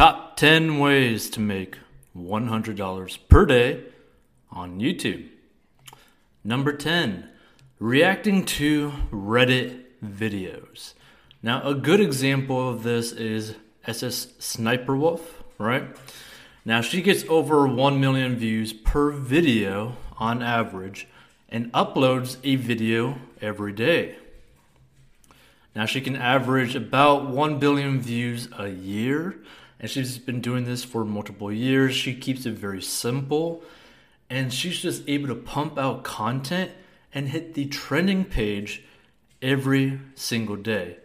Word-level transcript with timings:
Top 0.00 0.34
10 0.38 0.78
ways 0.78 1.28
to 1.28 1.40
make 1.40 1.76
$100 2.16 3.18
per 3.28 3.44
day 3.44 3.84
on 4.50 4.80
YouTube. 4.80 5.28
Number 6.42 6.72
10, 6.72 7.28
reacting 7.78 8.46
to 8.46 8.92
Reddit 9.12 9.82
videos. 10.02 10.94
Now, 11.42 11.60
a 11.64 11.74
good 11.74 12.00
example 12.00 12.66
of 12.66 12.82
this 12.82 13.12
is 13.12 13.56
SS 13.86 14.28
Sniper 14.38 14.96
Wolf, 14.96 15.42
right? 15.58 15.94
Now, 16.64 16.80
she 16.80 17.02
gets 17.02 17.26
over 17.28 17.68
1 17.68 18.00
million 18.00 18.36
views 18.36 18.72
per 18.72 19.10
video 19.10 19.98
on 20.16 20.42
average 20.42 21.08
and 21.50 21.70
uploads 21.74 22.38
a 22.42 22.56
video 22.56 23.18
every 23.42 23.72
day. 23.72 24.16
Now, 25.76 25.84
she 25.84 26.00
can 26.00 26.16
average 26.16 26.74
about 26.74 27.28
1 27.28 27.58
billion 27.58 28.00
views 28.00 28.48
a 28.58 28.68
year, 28.68 29.36
and 29.80 29.90
she's 29.90 30.18
been 30.18 30.40
doing 30.40 30.64
this 30.64 30.84
for 30.84 31.04
multiple 31.04 31.50
years. 31.50 31.94
She 31.94 32.14
keeps 32.14 32.44
it 32.44 32.52
very 32.52 32.82
simple, 32.82 33.62
and 34.28 34.52
she's 34.52 34.78
just 34.78 35.02
able 35.08 35.28
to 35.28 35.34
pump 35.34 35.78
out 35.78 36.04
content 36.04 36.70
and 37.12 37.28
hit 37.28 37.54
the 37.54 37.66
trending 37.66 38.24
page 38.24 38.84
every 39.42 40.00
single 40.14 40.56
day. 40.56 40.98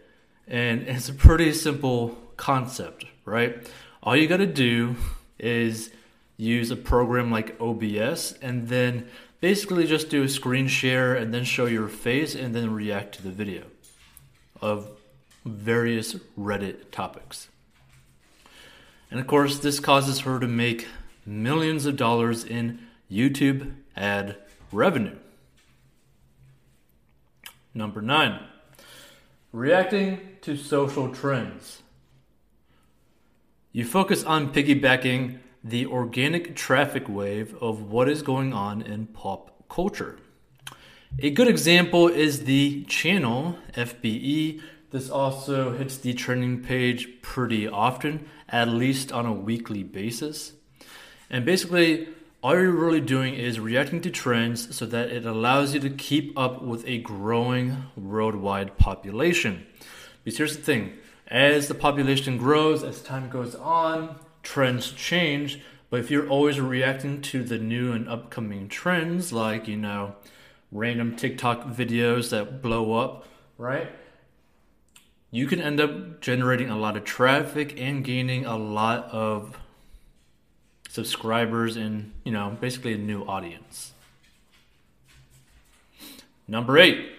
And 0.46 0.82
it's 0.82 1.08
a 1.08 1.14
pretty 1.14 1.52
simple 1.52 2.16
concept, 2.36 3.06
right? 3.24 3.66
All 4.02 4.14
you 4.14 4.28
got 4.28 4.36
to 4.36 4.46
do 4.46 4.94
is 5.38 5.90
use 6.36 6.70
a 6.70 6.76
program 6.76 7.30
like 7.30 7.60
OBS 7.60 8.34
and 8.42 8.68
then 8.68 9.08
basically 9.40 9.86
just 9.86 10.10
do 10.10 10.22
a 10.22 10.28
screen 10.28 10.68
share 10.68 11.14
and 11.14 11.32
then 11.32 11.44
show 11.44 11.66
your 11.66 11.88
face 11.88 12.34
and 12.34 12.54
then 12.54 12.72
react 12.72 13.14
to 13.16 13.22
the 13.22 13.30
video 13.30 13.64
of 14.60 14.90
various 15.44 16.14
Reddit 16.38 16.90
topics. 16.90 17.48
And 19.10 19.20
of 19.20 19.26
course, 19.26 19.58
this 19.58 19.80
causes 19.80 20.20
her 20.20 20.38
to 20.40 20.48
make 20.48 20.88
millions 21.24 21.86
of 21.86 21.96
dollars 21.96 22.44
in 22.44 22.80
YouTube 23.10 23.74
ad 23.96 24.36
revenue. 24.72 25.16
Number 27.74 28.00
nine, 28.00 28.40
reacting 29.52 30.20
to 30.42 30.56
social 30.56 31.12
trends. 31.12 31.82
You 33.72 33.84
focus 33.84 34.24
on 34.24 34.52
piggybacking 34.52 35.38
the 35.62 35.86
organic 35.86 36.56
traffic 36.56 37.08
wave 37.08 37.54
of 37.60 37.90
what 37.90 38.08
is 38.08 38.22
going 38.22 38.52
on 38.52 38.80
in 38.80 39.06
pop 39.06 39.68
culture. 39.68 40.18
A 41.18 41.30
good 41.30 41.48
example 41.48 42.08
is 42.08 42.44
the 42.44 42.84
channel 42.84 43.58
FBE. 43.74 44.60
This 44.90 45.10
also 45.10 45.72
hits 45.72 45.98
the 45.98 46.14
trending 46.14 46.62
page 46.62 47.20
pretty 47.22 47.66
often, 47.66 48.26
at 48.48 48.68
least 48.68 49.12
on 49.12 49.26
a 49.26 49.32
weekly 49.32 49.82
basis. 49.82 50.52
And 51.28 51.44
basically, 51.44 52.08
all 52.42 52.54
you're 52.54 52.70
really 52.70 53.00
doing 53.00 53.34
is 53.34 53.58
reacting 53.58 54.00
to 54.02 54.10
trends 54.10 54.76
so 54.76 54.86
that 54.86 55.10
it 55.10 55.26
allows 55.26 55.74
you 55.74 55.80
to 55.80 55.90
keep 55.90 56.38
up 56.38 56.62
with 56.62 56.86
a 56.86 56.98
growing 56.98 57.84
worldwide 57.96 58.78
population. 58.78 59.66
Because 60.22 60.38
here's 60.38 60.56
the 60.56 60.62
thing 60.62 60.92
as 61.26 61.66
the 61.66 61.74
population 61.74 62.38
grows, 62.38 62.84
as 62.84 63.02
time 63.02 63.28
goes 63.28 63.56
on, 63.56 64.20
trends 64.44 64.92
change. 64.92 65.60
But 65.90 66.00
if 66.00 66.10
you're 66.10 66.28
always 66.28 66.60
reacting 66.60 67.20
to 67.22 67.42
the 67.42 67.58
new 67.58 67.92
and 67.92 68.08
upcoming 68.08 68.68
trends, 68.68 69.32
like, 69.32 69.66
you 69.66 69.76
know, 69.76 70.14
random 70.70 71.16
TikTok 71.16 71.64
videos 71.64 72.30
that 72.30 72.62
blow 72.62 72.94
up, 72.94 73.26
right? 73.58 73.88
You 75.30 75.46
can 75.46 75.60
end 75.60 75.80
up 75.80 76.20
generating 76.20 76.70
a 76.70 76.78
lot 76.78 76.96
of 76.96 77.04
traffic 77.04 77.78
and 77.78 78.04
gaining 78.04 78.46
a 78.46 78.56
lot 78.56 79.10
of 79.10 79.58
subscribers 80.88 81.76
and, 81.76 82.12
you 82.24 82.32
know, 82.32 82.56
basically 82.60 82.94
a 82.94 82.98
new 82.98 83.22
audience. 83.24 83.92
Number 86.48 86.78
eight, 86.78 87.10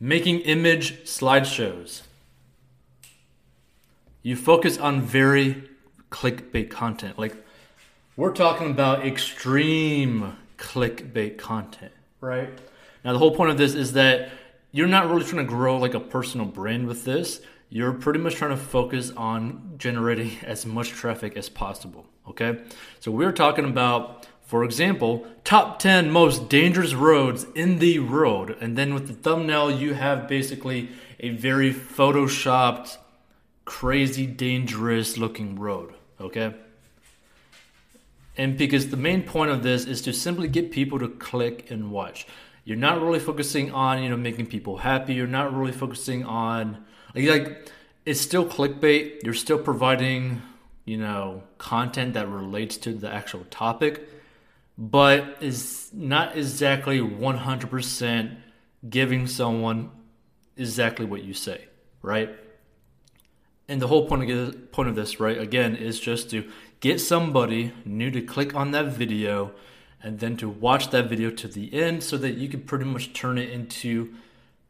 making 0.00 0.40
image 0.40 1.04
slideshows. 1.04 2.02
You 4.22 4.34
focus 4.34 4.78
on 4.78 5.02
very 5.02 5.68
clickbait 6.10 6.70
content. 6.70 7.18
Like, 7.18 7.36
we're 8.16 8.32
talking 8.32 8.70
about 8.70 9.06
extreme 9.06 10.36
clickbait 10.56 11.38
content, 11.38 11.92
right? 12.20 12.48
Now, 13.04 13.12
the 13.12 13.18
whole 13.18 13.34
point 13.34 13.50
of 13.50 13.58
this 13.58 13.74
is 13.74 13.92
that 13.92 14.30
you're 14.72 14.88
not 14.88 15.08
really 15.08 15.24
trying 15.24 15.46
to 15.46 15.50
grow 15.50 15.78
like 15.78 15.94
a 15.94 16.00
personal 16.00 16.46
brand 16.46 16.86
with 16.86 17.04
this. 17.04 17.40
You're 17.70 17.92
pretty 17.92 18.18
much 18.18 18.34
trying 18.34 18.50
to 18.50 18.56
focus 18.56 19.10
on 19.16 19.74
generating 19.78 20.32
as 20.44 20.66
much 20.66 20.90
traffic 20.90 21.36
as 21.36 21.48
possible, 21.48 22.06
okay? 22.28 22.58
So, 23.00 23.10
we're 23.10 23.32
talking 23.32 23.64
about, 23.64 24.26
for 24.42 24.64
example, 24.64 25.26
top 25.44 25.78
10 25.78 26.10
most 26.10 26.48
dangerous 26.48 26.94
roads 26.94 27.46
in 27.54 27.78
the 27.78 27.98
world. 27.98 28.54
And 28.60 28.76
then 28.76 28.94
with 28.94 29.08
the 29.08 29.14
thumbnail, 29.14 29.70
you 29.70 29.94
have 29.94 30.28
basically 30.28 30.90
a 31.20 31.30
very 31.30 31.72
photoshopped, 31.72 32.96
crazy, 33.64 34.26
dangerous 34.26 35.18
looking 35.18 35.58
road, 35.58 35.94
okay? 36.20 36.54
And 38.38 38.56
because 38.56 38.88
the 38.88 38.96
main 38.96 39.24
point 39.24 39.50
of 39.50 39.64
this 39.64 39.84
is 39.84 40.00
to 40.02 40.12
simply 40.12 40.46
get 40.46 40.70
people 40.70 40.98
to 41.00 41.08
click 41.08 41.70
and 41.70 41.90
watch. 41.90 42.26
You're 42.68 42.76
not 42.76 43.00
really 43.00 43.18
focusing 43.18 43.72
on, 43.72 44.02
you 44.02 44.10
know, 44.10 44.18
making 44.18 44.44
people 44.44 44.76
happy. 44.76 45.14
You're 45.14 45.26
not 45.26 45.56
really 45.56 45.72
focusing 45.72 46.26
on 46.26 46.84
like, 47.14 47.26
like 47.26 47.72
it's 48.04 48.20
still 48.20 48.44
clickbait. 48.44 49.22
You're 49.24 49.32
still 49.32 49.58
providing, 49.58 50.42
you 50.84 50.98
know, 50.98 51.44
content 51.56 52.12
that 52.12 52.28
relates 52.28 52.76
to 52.76 52.92
the 52.92 53.10
actual 53.10 53.46
topic, 53.48 54.06
but 54.76 55.38
is 55.40 55.88
not 55.94 56.36
exactly 56.36 57.00
100% 57.00 58.36
giving 58.90 59.26
someone 59.26 59.90
exactly 60.58 61.06
what 61.06 61.24
you 61.24 61.32
say, 61.32 61.64
right? 62.02 62.28
And 63.66 63.80
the 63.80 63.86
whole 63.86 64.06
point 64.06 64.30
of 64.30 64.72
point 64.72 64.90
of 64.90 64.94
this, 64.94 65.18
right, 65.18 65.38
again, 65.38 65.74
is 65.74 65.98
just 65.98 66.28
to 66.32 66.46
get 66.80 67.00
somebody 67.00 67.72
new 67.86 68.10
to 68.10 68.20
click 68.20 68.54
on 68.54 68.72
that 68.72 68.88
video 68.88 69.52
and 70.02 70.20
then 70.20 70.36
to 70.36 70.48
watch 70.48 70.90
that 70.90 71.08
video 71.08 71.30
to 71.30 71.48
the 71.48 71.72
end 71.74 72.02
so 72.02 72.16
that 72.18 72.36
you 72.36 72.48
can 72.48 72.62
pretty 72.62 72.84
much 72.84 73.12
turn 73.12 73.38
it 73.38 73.50
into 73.50 74.14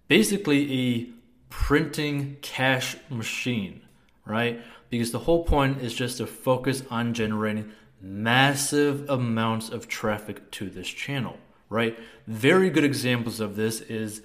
basically 0.09 0.73
a 0.73 1.07
printing 1.51 2.37
cash 2.41 2.97
machine, 3.11 3.81
right? 4.25 4.61
Because 4.91 5.13
the 5.13 5.19
whole 5.21 5.45
point 5.45 5.83
is 5.83 5.95
just 5.95 6.19
to 6.19 6.27
focus 6.27 6.83
on 6.91 7.15
generating 7.15 7.73
massive 8.01 9.09
amounts 9.11 9.69
of 9.69 9.89
traffic 9.89 10.51
to 10.53 10.71
this 10.71 10.89
channel, 10.89 11.37
right? 11.69 11.99
Very 12.27 12.71
good 12.71 12.85
examples 12.85 13.41
of 13.41 13.57
this 13.57 13.81
is 13.83 14.23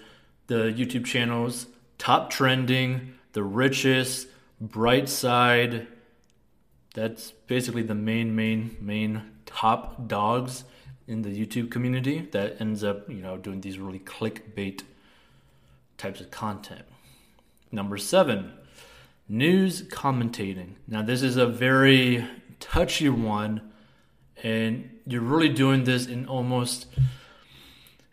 the 0.47 0.72
YouTube 0.72 1.06
channels 1.06 1.68
Top 1.97 2.30
Trending, 2.30 3.14
The 3.34 3.44
Richest, 3.44 4.28
Brightside, 4.62 5.88
that's 6.94 7.31
basically 7.47 7.81
the 7.81 7.96
main, 7.96 8.35
main, 8.35 8.78
main 8.80 9.24
top 9.46 10.08
dogs 10.08 10.64
in 11.08 11.22
the 11.22 11.30
YouTube 11.30 11.69
community 11.69 12.28
that 12.31 12.59
ends 12.62 12.84
up, 12.84 13.09
you 13.09 13.22
know, 13.22 13.38
doing 13.38 13.62
these 13.62 13.78
really 13.78 14.00
clickbait 14.00 14.84
types 15.97 16.22
of 16.22 16.31
content. 16.31 16.84
Number 17.72 17.97
seven, 17.97 18.53
news 19.28 19.84
commentating. 19.84 20.75
Now, 20.88 21.02
this 21.02 21.22
is 21.22 21.38
a 21.38 21.46
very 21.46 22.25
touchy 22.59 23.09
one, 23.09 23.72
and 24.41 24.90
you're 25.06 25.22
really 25.22 25.50
doing 25.50 25.84
this 25.84 26.08
in 26.08 26.25
almost, 26.28 26.88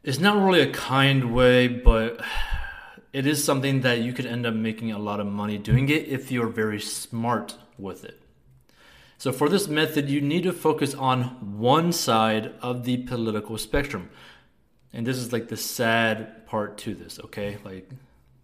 it's 0.02 0.18
not 0.18 0.36
really 0.36 0.60
a 0.60 0.72
kind 0.72 1.34
way, 1.34 1.68
but 1.68 2.20
it 3.12 3.26
is 3.26 3.42
something 3.42 3.82
that 3.82 4.00
you 4.00 4.12
could 4.12 4.26
end 4.26 4.46
up 4.46 4.54
making 4.54 4.92
a 4.92 4.98
lot 4.98 5.20
of 5.20 5.26
money 5.26 5.58
doing 5.58 5.88
it 5.88 6.08
if 6.08 6.30
you're 6.30 6.48
very 6.48 6.80
smart 6.80 7.56
with 7.78 8.04
it. 8.04 8.19
So, 9.20 9.32
for 9.32 9.50
this 9.50 9.68
method, 9.68 10.08
you 10.08 10.22
need 10.22 10.44
to 10.44 10.52
focus 10.54 10.94
on 10.94 11.58
one 11.58 11.92
side 11.92 12.54
of 12.62 12.84
the 12.84 12.96
political 12.96 13.58
spectrum. 13.58 14.08
And 14.94 15.06
this 15.06 15.18
is 15.18 15.30
like 15.30 15.48
the 15.48 15.58
sad 15.58 16.46
part 16.46 16.78
to 16.78 16.94
this, 16.94 17.20
okay? 17.24 17.58
Like, 17.62 17.86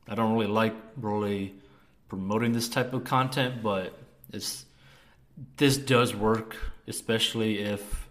I 0.06 0.14
don't 0.14 0.34
really 0.34 0.48
like 0.48 0.74
really 0.98 1.54
promoting 2.08 2.52
this 2.52 2.68
type 2.68 2.92
of 2.92 3.04
content, 3.04 3.62
but 3.62 3.98
it's 4.34 4.66
this 5.56 5.78
does 5.78 6.14
work, 6.14 6.56
especially 6.86 7.60
if 7.60 8.10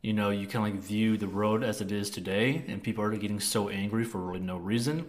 you 0.00 0.14
know 0.14 0.30
you 0.30 0.46
can 0.46 0.62
like 0.62 0.76
view 0.76 1.18
the 1.18 1.28
road 1.28 1.62
as 1.62 1.82
it 1.82 1.92
is 1.92 2.08
today, 2.08 2.64
and 2.66 2.82
people 2.82 3.04
are 3.04 3.14
getting 3.14 3.40
so 3.40 3.68
angry 3.68 4.04
for 4.04 4.16
really 4.20 4.40
no 4.40 4.56
reason, 4.56 5.06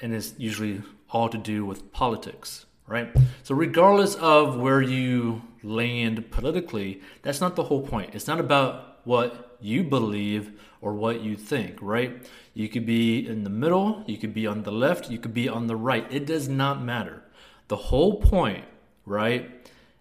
and 0.00 0.12
it's 0.12 0.34
usually 0.36 0.82
all 1.10 1.28
to 1.28 1.38
do 1.38 1.64
with 1.64 1.92
politics 1.92 2.65
right? 2.86 3.14
So, 3.42 3.54
regardless 3.54 4.14
of 4.16 4.58
where 4.58 4.82
you 4.82 5.42
land 5.62 6.30
politically, 6.30 7.02
that's 7.22 7.40
not 7.40 7.56
the 7.56 7.64
whole 7.64 7.82
point. 7.82 8.14
It's 8.14 8.26
not 8.26 8.40
about 8.40 9.00
what 9.04 9.56
you 9.60 9.84
believe 9.84 10.52
or 10.80 10.94
what 10.94 11.20
you 11.22 11.36
think, 11.36 11.78
right? 11.80 12.26
You 12.54 12.68
could 12.68 12.86
be 12.86 13.26
in 13.26 13.44
the 13.44 13.50
middle, 13.50 14.04
you 14.06 14.18
could 14.18 14.34
be 14.34 14.46
on 14.46 14.62
the 14.62 14.72
left, 14.72 15.10
you 15.10 15.18
could 15.18 15.34
be 15.34 15.48
on 15.48 15.66
the 15.66 15.76
right. 15.76 16.06
It 16.10 16.26
does 16.26 16.48
not 16.48 16.82
matter. 16.82 17.22
The 17.68 17.76
whole 17.76 18.20
point, 18.20 18.64
right, 19.04 19.50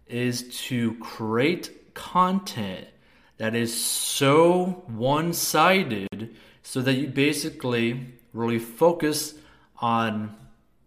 is 0.08 0.56
to 0.68 0.94
create 0.96 1.94
content 1.94 2.88
that 3.38 3.56
is 3.56 3.76
so 3.76 4.84
one 4.88 5.34
sided 5.34 6.36
so 6.64 6.82
that 6.82 6.94
you 6.94 7.08
basically 7.08 8.14
really 8.34 8.60
focus 8.60 9.36
on 9.80 10.36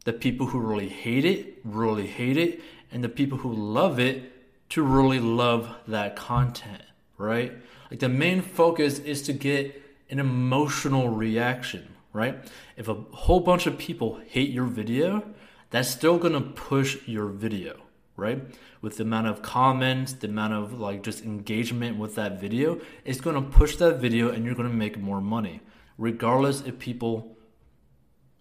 the 0.08 0.12
people 0.14 0.46
who 0.46 0.58
really 0.58 0.88
hate 0.88 1.26
it, 1.26 1.58
really 1.64 2.06
hate 2.06 2.38
it, 2.38 2.62
and 2.90 3.04
the 3.04 3.10
people 3.10 3.36
who 3.36 3.52
love 3.52 4.00
it 4.00 4.32
to 4.70 4.82
really 4.82 5.20
love 5.20 5.68
that 5.86 6.16
content, 6.16 6.80
right? 7.18 7.52
Like 7.90 8.00
the 8.00 8.08
main 8.08 8.40
focus 8.40 9.00
is 9.00 9.20
to 9.24 9.34
get 9.34 9.82
an 10.08 10.18
emotional 10.18 11.10
reaction, 11.10 11.86
right? 12.14 12.38
If 12.78 12.88
a 12.88 12.94
whole 12.94 13.40
bunch 13.40 13.66
of 13.66 13.76
people 13.76 14.18
hate 14.26 14.48
your 14.48 14.64
video, 14.64 15.22
that's 15.68 15.90
still 15.90 16.16
gonna 16.16 16.40
push 16.40 17.06
your 17.06 17.26
video, 17.26 17.76
right? 18.16 18.40
With 18.80 18.96
the 18.96 19.02
amount 19.02 19.26
of 19.26 19.42
comments, 19.42 20.14
the 20.14 20.28
amount 20.28 20.54
of 20.54 20.80
like 20.80 21.02
just 21.02 21.22
engagement 21.22 21.98
with 21.98 22.14
that 22.14 22.40
video, 22.40 22.80
it's 23.04 23.20
gonna 23.20 23.42
push 23.42 23.76
that 23.76 23.98
video 23.98 24.30
and 24.30 24.46
you're 24.46 24.54
gonna 24.54 24.70
make 24.70 24.98
more 24.98 25.20
money. 25.20 25.60
Regardless 25.98 26.62
if 26.62 26.78
people 26.78 27.36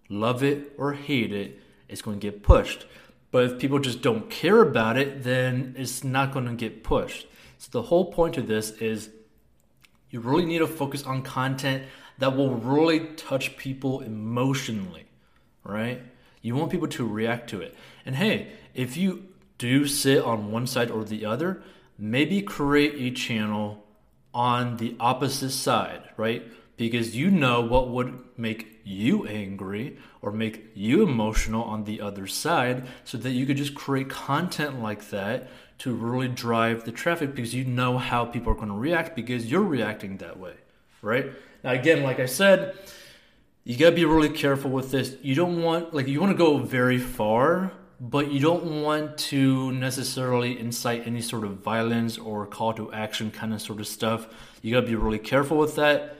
love 0.08 0.42
it 0.42 0.72
or 0.78 0.92
hate 0.92 1.32
it, 1.32 1.60
it's 1.88 2.02
gonna 2.02 2.16
get 2.16 2.42
pushed. 2.42 2.86
But 3.30 3.44
if 3.44 3.58
people 3.58 3.78
just 3.78 4.02
don't 4.02 4.30
care 4.30 4.62
about 4.62 4.96
it, 4.96 5.22
then 5.22 5.74
it's 5.76 6.02
not 6.02 6.32
gonna 6.32 6.54
get 6.54 6.82
pushed. 6.82 7.26
So 7.58 7.68
the 7.70 7.82
whole 7.82 8.12
point 8.12 8.36
of 8.36 8.46
this 8.46 8.70
is 8.72 9.10
you 10.10 10.20
really 10.20 10.46
need 10.46 10.58
to 10.58 10.66
focus 10.66 11.04
on 11.04 11.22
content 11.22 11.84
that 12.18 12.36
will 12.36 12.54
really 12.54 13.08
touch 13.16 13.56
people 13.56 14.00
emotionally, 14.00 15.06
right? 15.64 16.02
You 16.40 16.54
want 16.54 16.70
people 16.70 16.88
to 16.88 17.06
react 17.06 17.50
to 17.50 17.60
it. 17.60 17.74
And 18.06 18.16
hey, 18.16 18.52
if 18.74 18.96
you 18.96 19.24
do 19.58 19.86
sit 19.86 20.22
on 20.22 20.50
one 20.50 20.66
side 20.66 20.90
or 20.90 21.04
the 21.04 21.24
other, 21.24 21.62
maybe 21.98 22.40
create 22.42 22.94
a 22.94 23.14
channel 23.14 23.84
on 24.32 24.76
the 24.76 24.96
opposite 25.00 25.50
side, 25.50 26.02
right? 26.16 26.44
Because 26.78 27.14
you 27.14 27.30
know 27.30 27.60
what 27.60 27.90
would 27.90 28.18
make 28.38 28.80
you 28.84 29.26
angry 29.26 29.98
or 30.22 30.32
make 30.32 30.70
you 30.74 31.02
emotional 31.02 31.62
on 31.64 31.84
the 31.84 32.00
other 32.00 32.26
side 32.26 32.86
so 33.04 33.18
that 33.18 33.32
you 33.32 33.44
could 33.44 33.58
just 33.58 33.74
create 33.74 34.08
content 34.08 34.82
like 34.82 35.10
that 35.10 35.50
to 35.78 35.94
really 35.94 36.28
drive 36.28 36.84
the 36.84 36.92
traffic 36.92 37.34
because 37.34 37.54
you 37.54 37.64
know 37.64 37.98
how 37.98 38.24
people 38.24 38.52
are 38.52 38.56
going 38.56 38.68
to 38.68 38.74
react 38.74 39.14
because 39.14 39.50
you're 39.50 39.62
reacting 39.62 40.16
that 40.18 40.38
way, 40.38 40.54
right? 41.02 41.26
Now, 41.62 41.72
again, 41.72 42.02
like 42.02 42.20
I 42.20 42.26
said, 42.26 42.76
you 43.64 43.76
got 43.76 43.90
to 43.90 43.96
be 43.96 44.04
really 44.04 44.30
careful 44.30 44.70
with 44.70 44.90
this. 44.90 45.16
You 45.22 45.34
don't 45.34 45.62
want, 45.62 45.92
like, 45.92 46.08
you 46.08 46.20
want 46.20 46.32
to 46.32 46.38
go 46.38 46.58
very 46.58 46.98
far, 46.98 47.72
but 48.00 48.30
you 48.30 48.40
don't 48.40 48.82
want 48.82 49.18
to 49.18 49.72
necessarily 49.72 50.58
incite 50.58 51.06
any 51.06 51.20
sort 51.20 51.44
of 51.44 51.58
violence 51.58 52.16
or 52.16 52.46
call 52.46 52.72
to 52.74 52.92
action 52.92 53.30
kind 53.30 53.52
of 53.52 53.60
sort 53.60 53.80
of 53.80 53.86
stuff. 53.86 54.28
You 54.62 54.74
got 54.74 54.82
to 54.82 54.86
be 54.86 54.94
really 54.94 55.18
careful 55.18 55.58
with 55.58 55.76
that. 55.76 56.17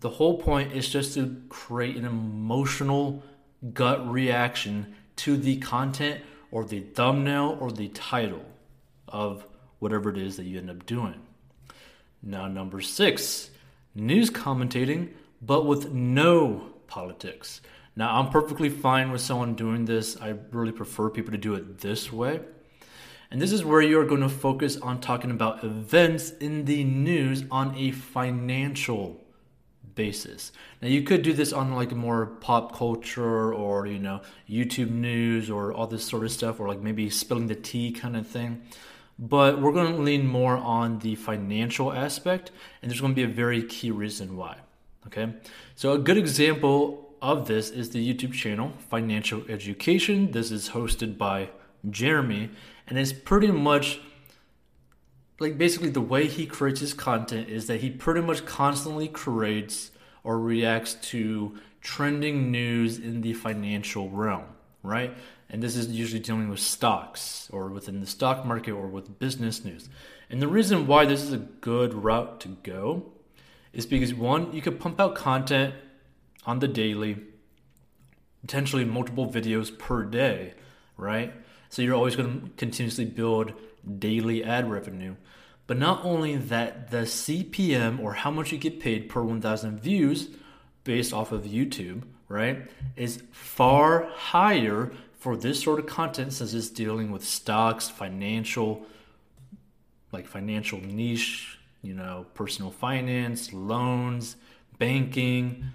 The 0.00 0.08
whole 0.10 0.38
point 0.38 0.72
is 0.72 0.88
just 0.88 1.14
to 1.14 1.42
create 1.50 1.96
an 1.96 2.06
emotional 2.06 3.22
gut 3.74 4.10
reaction 4.10 4.94
to 5.16 5.36
the 5.36 5.58
content 5.58 6.22
or 6.50 6.64
the 6.64 6.80
thumbnail 6.80 7.58
or 7.60 7.70
the 7.70 7.88
title 7.88 8.44
of 9.06 9.44
whatever 9.78 10.10
it 10.10 10.16
is 10.16 10.36
that 10.36 10.44
you 10.44 10.58
end 10.58 10.70
up 10.70 10.86
doing. 10.86 11.20
Now, 12.22 12.48
number 12.48 12.80
six, 12.80 13.50
news 13.94 14.30
commentating, 14.30 15.10
but 15.42 15.66
with 15.66 15.92
no 15.92 16.70
politics. 16.86 17.60
Now, 17.94 18.18
I'm 18.18 18.30
perfectly 18.30 18.70
fine 18.70 19.10
with 19.10 19.20
someone 19.20 19.54
doing 19.54 19.84
this. 19.84 20.16
I 20.20 20.34
really 20.50 20.72
prefer 20.72 21.10
people 21.10 21.32
to 21.32 21.38
do 21.38 21.54
it 21.54 21.78
this 21.78 22.10
way. 22.10 22.40
And 23.30 23.40
this 23.40 23.52
is 23.52 23.64
where 23.64 23.80
you're 23.80 24.06
going 24.06 24.22
to 24.22 24.28
focus 24.28 24.76
on 24.78 25.00
talking 25.00 25.30
about 25.30 25.62
events 25.62 26.30
in 26.30 26.64
the 26.64 26.84
news 26.84 27.44
on 27.50 27.74
a 27.76 27.90
financial 27.90 29.24
basis. 29.94 30.52
Now 30.80 30.88
you 30.88 31.02
could 31.02 31.22
do 31.22 31.32
this 31.32 31.52
on 31.52 31.74
like 31.74 31.92
more 31.92 32.26
pop 32.26 32.76
culture 32.76 33.52
or 33.52 33.86
you 33.86 33.98
know 33.98 34.20
YouTube 34.48 34.90
news 34.90 35.50
or 35.50 35.72
all 35.72 35.86
this 35.86 36.04
sort 36.04 36.24
of 36.24 36.30
stuff 36.30 36.60
or 36.60 36.68
like 36.68 36.80
maybe 36.80 37.10
spilling 37.10 37.46
the 37.46 37.54
tea 37.54 37.92
kind 37.92 38.16
of 38.16 38.26
thing 38.26 38.62
but 39.20 39.60
we're 39.60 39.72
going 39.72 39.94
to 39.94 40.00
lean 40.00 40.26
more 40.26 40.56
on 40.56 41.00
the 41.00 41.14
financial 41.14 41.92
aspect, 41.92 42.50
and 42.80 42.90
there's 42.90 43.02
going 43.02 43.12
to 43.12 43.16
be 43.16 43.30
a 43.30 43.34
very 43.34 43.62
key 43.62 43.90
reason 43.90 44.34
why. 44.34 44.56
Okay, 45.06 45.34
so 45.74 45.92
a 45.92 45.98
good 45.98 46.16
example 46.16 47.14
of 47.20 47.46
this 47.46 47.68
is 47.68 47.90
the 47.90 48.14
YouTube 48.14 48.32
channel 48.32 48.72
Financial 48.88 49.42
Education. 49.48 50.30
This 50.30 50.50
is 50.50 50.70
hosted 50.70 51.18
by 51.18 51.50
Jeremy, 51.88 52.48
and 52.86 52.98
it's 52.98 53.12
pretty 53.12 53.50
much 53.50 54.00
like 55.40 55.58
basically 55.58 55.90
the 55.90 56.00
way 56.00 56.26
he 56.26 56.46
creates 56.46 56.80
his 56.80 56.94
content 56.94 57.48
is 57.48 57.66
that 57.66 57.80
he 57.80 57.90
pretty 57.90 58.20
much 58.20 58.44
constantly 58.46 59.08
creates 59.08 59.90
or 60.22 60.38
reacts 60.38 60.94
to 60.94 61.58
trending 61.80 62.50
news 62.50 62.98
in 62.98 63.22
the 63.22 63.32
financial 63.32 64.10
realm, 64.10 64.44
right? 64.82 65.14
and 65.50 65.62
this 65.62 65.76
is 65.76 65.88
usually 65.88 66.20
dealing 66.20 66.48
with 66.48 66.60
stocks 66.60 67.48
or 67.52 67.68
within 67.68 68.00
the 68.00 68.06
stock 68.06 68.46
market 68.46 68.72
or 68.72 68.86
with 68.86 69.18
business 69.18 69.64
news. 69.64 69.88
And 70.30 70.40
the 70.40 70.46
reason 70.46 70.86
why 70.86 71.04
this 71.04 71.22
is 71.22 71.32
a 71.32 71.38
good 71.38 71.92
route 71.92 72.40
to 72.40 72.48
go 72.62 73.12
is 73.72 73.84
because 73.84 74.14
one, 74.14 74.52
you 74.52 74.62
could 74.62 74.78
pump 74.78 75.00
out 75.00 75.16
content 75.16 75.74
on 76.46 76.60
the 76.60 76.68
daily, 76.68 77.18
potentially 78.42 78.84
multiple 78.84 79.28
videos 79.28 79.76
per 79.76 80.04
day, 80.04 80.54
right? 80.96 81.32
So 81.68 81.82
you're 81.82 81.94
always 81.94 82.14
going 82.14 82.42
to 82.42 82.50
continuously 82.56 83.04
build 83.04 83.52
daily 83.98 84.44
ad 84.44 84.70
revenue. 84.70 85.16
But 85.66 85.78
not 85.78 86.04
only 86.04 86.36
that, 86.36 86.90
the 86.90 87.02
CPM 87.02 88.00
or 88.00 88.14
how 88.14 88.30
much 88.30 88.50
you 88.50 88.58
get 88.58 88.80
paid 88.80 89.08
per 89.08 89.22
1,000 89.22 89.80
views 89.80 90.28
based 90.84 91.12
off 91.12 91.30
of 91.30 91.44
YouTube, 91.44 92.02
right, 92.28 92.68
is 92.96 93.22
far 93.30 94.08
higher 94.14 94.90
for 95.18 95.36
this 95.36 95.62
sort 95.62 95.78
of 95.78 95.86
content 95.86 96.32
since 96.32 96.54
it's 96.54 96.70
dealing 96.70 97.12
with 97.12 97.24
stocks, 97.24 97.88
financial, 97.88 98.86
like 100.12 100.26
financial 100.26 100.80
niche, 100.80 101.58
you 101.82 101.94
know, 101.94 102.26
personal 102.34 102.70
finance, 102.70 103.52
loans, 103.52 104.36
banking, 104.78 105.66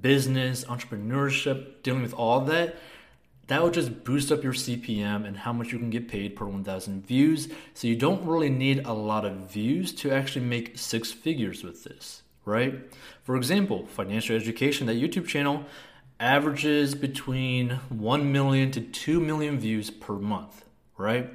business, 0.00 0.64
entrepreneurship, 0.64 1.82
dealing 1.82 2.02
with 2.02 2.14
all 2.14 2.42
that, 2.42 2.76
that 3.48 3.62
would 3.62 3.74
just 3.74 4.04
boost 4.04 4.30
up 4.30 4.42
your 4.42 4.52
CPM 4.52 5.26
and 5.26 5.36
how 5.36 5.52
much 5.52 5.72
you 5.72 5.78
can 5.78 5.90
get 5.90 6.08
paid 6.08 6.36
per 6.36 6.46
1,000 6.46 7.06
views. 7.06 7.48
So 7.74 7.86
you 7.88 7.96
don't 7.96 8.24
really 8.24 8.50
need 8.50 8.86
a 8.86 8.92
lot 8.92 9.24
of 9.24 9.50
views 9.50 9.92
to 9.96 10.10
actually 10.12 10.44
make 10.44 10.78
six 10.78 11.10
figures 11.10 11.64
with 11.64 11.84
this, 11.84 12.22
right? 12.44 12.80
For 13.22 13.36
example, 13.36 13.86
financial 13.86 14.36
education, 14.36 14.86
that 14.86 14.94
YouTube 14.96 15.26
channel, 15.26 15.64
averages 16.20 16.94
between 16.94 17.80
1 17.88 18.32
million 18.32 18.70
to 18.70 18.80
2 18.80 19.20
million 19.20 19.58
views 19.58 19.90
per 19.90 20.14
month, 20.14 20.64
right? 20.96 21.30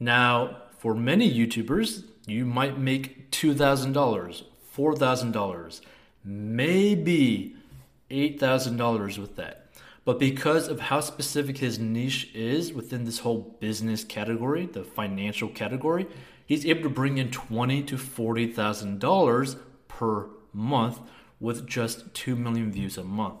Now, 0.00 0.56
for 0.78 0.94
many 0.94 1.30
YouTubers, 1.32 2.04
you 2.26 2.46
might 2.46 2.78
make 2.78 3.30
$2,000, 3.30 4.42
$4,000, 4.74 5.80
maybe 6.24 7.56
$8,000 8.10 9.18
with 9.18 9.36
that. 9.36 9.63
But 10.04 10.18
because 10.18 10.68
of 10.68 10.80
how 10.80 11.00
specific 11.00 11.58
his 11.58 11.78
niche 11.78 12.30
is 12.34 12.72
within 12.72 13.04
this 13.04 13.20
whole 13.20 13.56
business 13.58 14.04
category, 14.04 14.66
the 14.66 14.84
financial 14.84 15.48
category, 15.48 16.06
he's 16.44 16.66
able 16.66 16.82
to 16.82 16.90
bring 16.90 17.16
in 17.18 17.30
twenty 17.30 17.82
to 17.84 17.96
forty 17.96 18.46
thousand 18.46 19.00
dollars 19.00 19.56
per 19.88 20.28
month 20.52 21.00
with 21.40 21.66
just 21.66 22.12
two 22.14 22.36
million 22.36 22.70
views 22.70 22.98
a 22.98 23.04
month. 23.04 23.40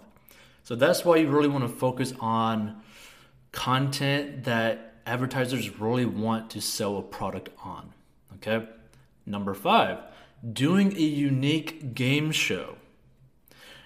So 0.62 0.74
that's 0.74 1.04
why 1.04 1.16
you 1.16 1.28
really 1.28 1.48
want 1.48 1.64
to 1.64 1.68
focus 1.68 2.14
on 2.20 2.80
content 3.52 4.44
that 4.44 4.94
advertisers 5.06 5.78
really 5.78 6.06
want 6.06 6.50
to 6.50 6.60
sell 6.60 6.96
a 6.96 7.02
product 7.02 7.50
on. 7.62 7.92
Okay. 8.36 8.66
Number 9.26 9.54
five, 9.54 9.98
doing 10.52 10.96
a 10.96 11.00
unique 11.00 11.94
game 11.94 12.30
show. 12.32 12.76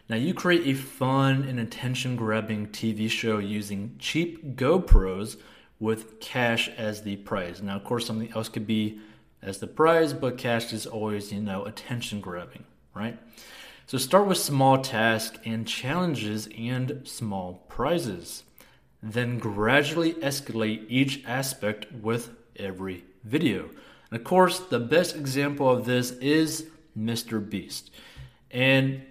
Now, 0.08 0.16
you 0.16 0.32
create 0.32 0.66
a 0.66 0.74
fun 0.74 1.42
and 1.42 1.60
attention 1.60 2.16
grabbing 2.16 2.68
TV 2.68 3.10
show 3.10 3.36
using 3.38 3.94
cheap 3.98 4.56
GoPros 4.56 5.36
with 5.78 6.18
cash 6.18 6.70
as 6.78 7.02
the 7.02 7.16
prize. 7.16 7.60
Now, 7.60 7.76
of 7.76 7.84
course, 7.84 8.06
something 8.06 8.32
else 8.32 8.48
could 8.48 8.66
be 8.66 9.00
as 9.42 9.58
the 9.58 9.66
prize, 9.66 10.14
but 10.14 10.38
cash 10.38 10.72
is 10.72 10.86
always, 10.86 11.30
you 11.30 11.42
know, 11.42 11.64
attention 11.66 12.20
grabbing, 12.20 12.64
right? 12.94 13.18
So 13.86 13.98
start 13.98 14.26
with 14.26 14.38
small 14.38 14.78
tasks 14.78 15.38
and 15.44 15.68
challenges 15.68 16.48
and 16.58 17.06
small 17.06 17.64
prizes. 17.68 18.44
Then 19.02 19.38
gradually 19.38 20.14
escalate 20.14 20.86
each 20.88 21.22
aspect 21.26 21.92
with 21.92 22.30
every 22.56 23.04
video. 23.24 23.68
And 24.10 24.18
of 24.18 24.24
course, 24.24 24.58
the 24.58 24.80
best 24.80 25.16
example 25.16 25.68
of 25.68 25.84
this 25.84 26.12
is 26.12 26.66
Mr. 26.98 27.46
Beast. 27.46 27.90
And 28.50 29.02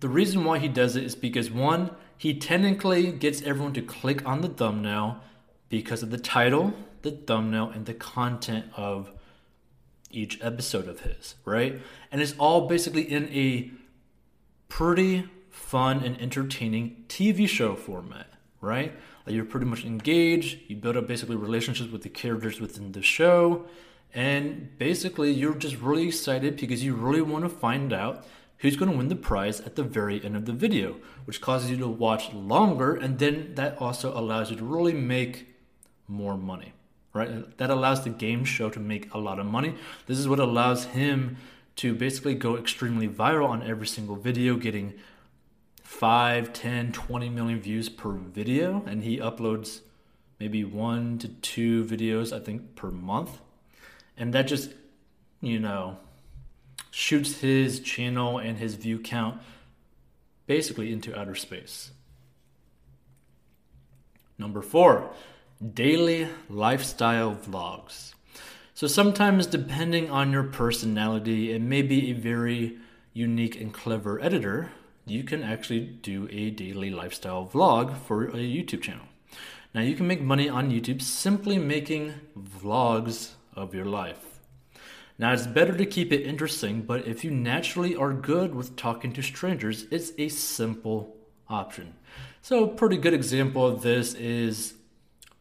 the 0.00 0.08
reason 0.08 0.44
why 0.44 0.58
he 0.58 0.68
does 0.68 0.96
it 0.96 1.04
is 1.04 1.14
because 1.14 1.50
one, 1.50 1.90
he 2.16 2.34
technically 2.34 3.12
gets 3.12 3.42
everyone 3.42 3.72
to 3.74 3.82
click 3.82 4.26
on 4.26 4.40
the 4.40 4.48
thumbnail 4.48 5.20
because 5.68 6.02
of 6.02 6.10
the 6.10 6.18
title 6.18 6.74
the 7.02 7.10
thumbnail, 7.10 7.70
and 7.70 7.86
the 7.86 7.94
content 7.94 8.66
of 8.76 9.12
each 10.10 10.38
episode 10.42 10.88
of 10.88 11.00
his, 11.00 11.36
right? 11.44 11.80
And 12.10 12.20
it's 12.20 12.34
all 12.38 12.68
basically 12.68 13.02
in 13.02 13.28
a 13.28 13.70
pretty 14.68 15.28
fun 15.50 16.02
and 16.02 16.20
entertaining 16.20 17.04
TV 17.08 17.48
show 17.48 17.74
format, 17.74 18.26
right? 18.60 18.92
Like 19.24 19.34
you're 19.34 19.44
pretty 19.44 19.66
much 19.66 19.84
engaged, 19.84 20.58
you 20.68 20.76
build 20.76 20.96
up 20.96 21.06
basically 21.06 21.36
relationships 21.36 21.90
with 21.90 22.02
the 22.02 22.08
characters 22.08 22.60
within 22.60 22.92
the 22.92 23.02
show, 23.02 23.66
and 24.12 24.76
basically 24.78 25.30
you're 25.30 25.54
just 25.54 25.76
really 25.76 26.08
excited 26.08 26.56
because 26.56 26.84
you 26.84 26.94
really 26.94 27.22
want 27.22 27.44
to 27.44 27.48
find 27.48 27.92
out 27.92 28.26
who's 28.60 28.76
going 28.76 28.90
to 28.90 28.96
win 28.96 29.08
the 29.08 29.16
prize 29.16 29.60
at 29.60 29.76
the 29.76 29.82
very 29.82 30.22
end 30.24 30.36
of 30.36 30.46
the 30.46 30.52
video, 30.52 30.96
which 31.24 31.40
causes 31.40 31.70
you 31.70 31.76
to 31.78 31.88
watch 31.88 32.32
longer, 32.32 32.94
and 32.94 33.18
then 33.18 33.54
that 33.54 33.76
also 33.78 34.16
allows 34.18 34.50
you 34.50 34.56
to 34.56 34.64
really 34.64 34.92
make 34.92 35.54
more 36.06 36.36
money, 36.36 36.72
right? 37.12 37.56
That 37.58 37.70
allows 37.70 38.04
the 38.04 38.10
game 38.10 38.44
show 38.44 38.68
to 38.70 38.80
make 38.80 39.12
a 39.14 39.18
lot 39.18 39.38
of 39.38 39.46
money. 39.46 39.74
This 40.06 40.18
is 40.18 40.28
what 40.28 40.40
allows 40.40 40.84
him 40.86 41.36
to 41.76 41.94
basically 41.94 42.34
go 42.34 42.56
extremely 42.56 43.08
viral 43.08 43.48
on 43.48 43.62
every 43.62 43.86
single 43.86 44.16
video, 44.16 44.56
getting 44.56 44.94
5, 45.82 46.52
10, 46.52 46.92
20 46.92 47.28
million 47.30 47.60
views 47.60 47.88
per 47.88 48.12
video, 48.12 48.84
and 48.86 49.02
he 49.02 49.18
uploads 49.18 49.80
maybe 50.38 50.64
one 50.64 51.18
to 51.18 51.28
two 51.28 51.84
videos, 51.84 52.34
I 52.34 52.40
think, 52.40 52.76
per 52.76 52.90
month. 52.90 53.40
And 54.16 54.34
that 54.34 54.42
just, 54.42 54.70
you 55.40 55.58
know, 55.58 55.96
shoots 56.90 57.40
his 57.40 57.80
channel 57.80 58.38
and 58.38 58.58
his 58.58 58.74
view 58.74 58.98
count 58.98 59.40
basically 60.46 60.92
into 60.92 61.16
outer 61.18 61.34
space. 61.34 61.90
Number 64.38 64.62
four, 64.62 65.10
daily 65.74 66.28
lifestyle 66.48 67.34
vlogs. 67.34 68.14
So 68.74 68.86
sometimes, 68.86 69.46
depending 69.46 70.10
on 70.10 70.32
your 70.32 70.44
personality 70.44 71.52
and 71.52 71.68
maybe 71.68 72.10
a 72.10 72.14
very 72.14 72.78
unique 73.12 73.60
and 73.60 73.72
clever 73.72 74.18
editor, 74.22 74.70
you 75.04 75.22
can 75.24 75.42
actually 75.42 75.80
do 75.80 76.28
a 76.32 76.50
daily 76.50 76.90
lifestyle 76.90 77.46
vlog 77.52 77.98
for 77.98 78.24
a 78.28 78.34
YouTube 78.36 78.80
channel. 78.80 79.06
Now, 79.74 79.82
you 79.82 79.94
can 79.94 80.06
make 80.06 80.22
money 80.22 80.48
on 80.48 80.70
YouTube 80.70 81.02
simply 81.02 81.58
making 81.58 82.14
vlogs 82.36 83.32
of 83.54 83.74
your 83.74 83.84
life. 83.84 84.29
Now, 85.20 85.34
it's 85.34 85.46
better 85.46 85.76
to 85.76 85.84
keep 85.84 86.14
it 86.14 86.22
interesting, 86.22 86.80
but 86.80 87.06
if 87.06 87.24
you 87.24 87.30
naturally 87.30 87.94
are 87.94 88.14
good 88.14 88.54
with 88.54 88.74
talking 88.74 89.12
to 89.12 89.22
strangers, 89.22 89.84
it's 89.90 90.12
a 90.16 90.30
simple 90.30 91.14
option. 91.46 91.92
So, 92.40 92.64
a 92.64 92.68
pretty 92.68 92.96
good 92.96 93.12
example 93.12 93.66
of 93.66 93.82
this 93.82 94.14
is 94.14 94.72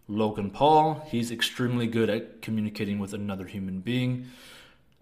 Logan 0.10 0.50
Paul. 0.50 1.08
He's 1.08 1.32
extremely 1.32 1.88
good 1.88 2.10
at 2.10 2.42
communicating 2.42 3.00
with 3.00 3.14
another 3.14 3.46
human 3.46 3.80
being. 3.80 4.26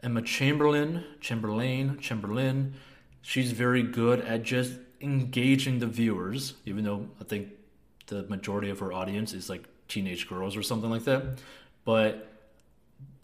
Emma 0.03 0.21
Chamberlain, 0.21 1.03
Chamberlain, 1.21 1.97
Chamberlain, 1.97 2.75
she's 3.23 3.53
very 3.53 3.81
good 3.81 4.21
at 4.21 4.43
just 4.43 4.73
engaging 5.01 5.79
the 5.79 5.87
viewers, 5.87 6.53
even 6.65 6.83
though 6.83 7.09
I 7.19 7.23
think 7.23 7.47
the 8.05 8.21
majority 8.25 8.69
of 8.69 8.77
her 8.77 8.93
audience 8.93 9.33
is 9.33 9.49
like 9.49 9.63
teenage 9.87 10.29
girls 10.29 10.55
or 10.55 10.61
something 10.61 10.91
like 10.91 11.05
that. 11.05 11.39
But 11.83 12.36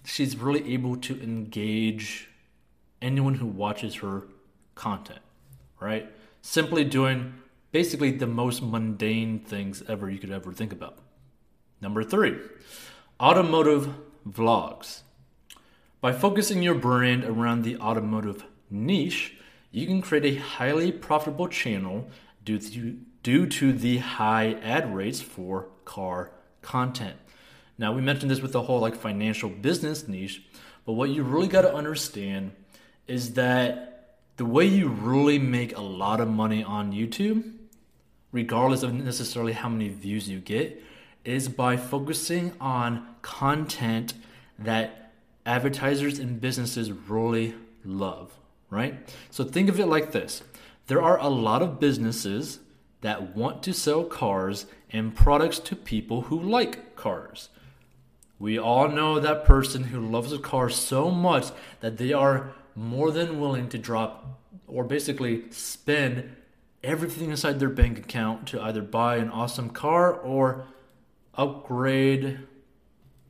she's 0.03 0.38
really 0.38 0.74
able 0.74 0.95
to 0.98 1.22
engage 1.22 2.29
anyone 3.01 3.36
who 3.36 3.45
watches 3.45 3.95
her 3.95 4.24
content, 4.75 5.19
right? 5.79 6.12
Simply 6.41 6.83
doing 6.83 7.33
basically 7.72 8.12
the 8.12 8.27
most 8.27 8.62
mundane 8.62 9.39
things 9.39 9.83
ever 9.88 10.10
you 10.10 10.19
could 10.19 10.31
ever 10.31 10.53
think 10.53 10.72
about. 10.72 11.00
Number 11.81 12.03
three, 12.03 12.38
automotive 13.19 13.93
vlogs. 14.27 15.01
By 16.00 16.12
focusing 16.12 16.62
your 16.62 16.75
brand 16.75 17.24
around 17.24 17.63
the 17.63 17.77
automotive 17.77 18.45
niche, 18.69 19.36
you 19.72 19.88
can 19.88 20.01
create 20.01 20.25
a 20.25 20.39
highly 20.39 20.91
profitable 20.91 21.48
channel 21.48 22.10
due 22.43 22.60
to, 22.60 22.98
due 23.24 23.48
to 23.48 23.74
the 23.74 23.98
high 23.98 24.53
ad 24.62 24.93
rates 24.93 25.22
for 25.22 25.67
car 25.86 26.31
content. 26.62 27.15
Now, 27.77 27.93
we 27.93 28.01
mentioned 28.01 28.31
this 28.31 28.41
with 28.41 28.51
the 28.51 28.61
whole 28.61 28.79
like 28.79 28.95
financial 28.95 29.49
business 29.49 30.07
niche, 30.07 30.43
but 30.85 30.93
what 30.93 31.09
you 31.09 31.23
really 31.23 31.47
got 31.47 31.61
to 31.61 31.73
understand 31.73 32.51
is 33.07 33.33
that 33.33 34.17
the 34.37 34.45
way 34.45 34.65
you 34.65 34.87
really 34.87 35.39
make 35.39 35.77
a 35.77 35.81
lot 35.81 36.19
of 36.19 36.27
money 36.27 36.63
on 36.63 36.91
YouTube, 36.91 37.53
regardless 38.31 38.83
of 38.83 38.93
necessarily 38.93 39.53
how 39.53 39.69
many 39.69 39.89
views 39.89 40.29
you 40.29 40.39
get, 40.39 40.81
is 41.23 41.47
by 41.49 41.77
focusing 41.77 42.53
on 42.59 43.07
content 43.21 44.13
that 44.59 45.13
advertisers 45.45 46.19
and 46.19 46.39
businesses 46.39 46.91
really 46.91 47.53
love, 47.85 48.31
right? 48.69 48.95
So 49.29 49.43
think 49.43 49.69
of 49.69 49.79
it 49.79 49.87
like 49.87 50.11
this 50.11 50.43
there 50.87 51.01
are 51.01 51.17
a 51.19 51.29
lot 51.29 51.61
of 51.61 51.79
businesses 51.79 52.59
that 53.01 53.35
want 53.35 53.63
to 53.63 53.73
sell 53.73 54.03
cars 54.03 54.65
and 54.91 55.15
products 55.15 55.59
to 55.59 55.75
people 55.75 56.23
who 56.23 56.39
like 56.39 56.95
cars. 56.95 57.49
We 58.43 58.59
all 58.59 58.89
know 58.89 59.21
that 59.21 59.45
person 59.45 59.85
who 59.85 60.05
loves 60.05 60.33
a 60.33 60.38
car 60.38 60.69
so 60.69 61.09
much 61.09 61.51
that 61.79 61.95
they 61.95 62.12
are 62.12 62.51
more 62.75 63.09
than 63.09 63.39
willing 63.39 63.69
to 63.69 63.77
drop 63.77 64.41
or 64.67 64.83
basically 64.83 65.50
spend 65.50 66.29
everything 66.83 67.29
inside 67.29 67.62
their 67.62 67.69
bank 67.69 68.00
account 68.00 68.45
to 68.47 68.62
either 68.62 68.81
buy 68.81 69.15
an 69.15 69.29
awesome 69.29 69.69
car 69.69 70.12
or 70.12 70.65
upgrade 71.35 72.39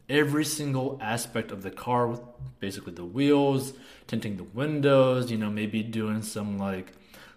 every 0.09 0.43
single 0.43 0.97
aspect 0.99 1.51
of 1.51 1.61
the 1.61 1.69
car 1.69 2.07
with 2.07 2.21
basically 2.59 2.93
the 2.93 3.05
wheels, 3.05 3.73
tinting 4.07 4.37
the 4.37 4.43
windows, 4.43 5.29
you 5.29 5.37
know, 5.37 5.51
maybe 5.51 5.83
doing 5.83 6.23
some 6.23 6.57
like 6.57 6.91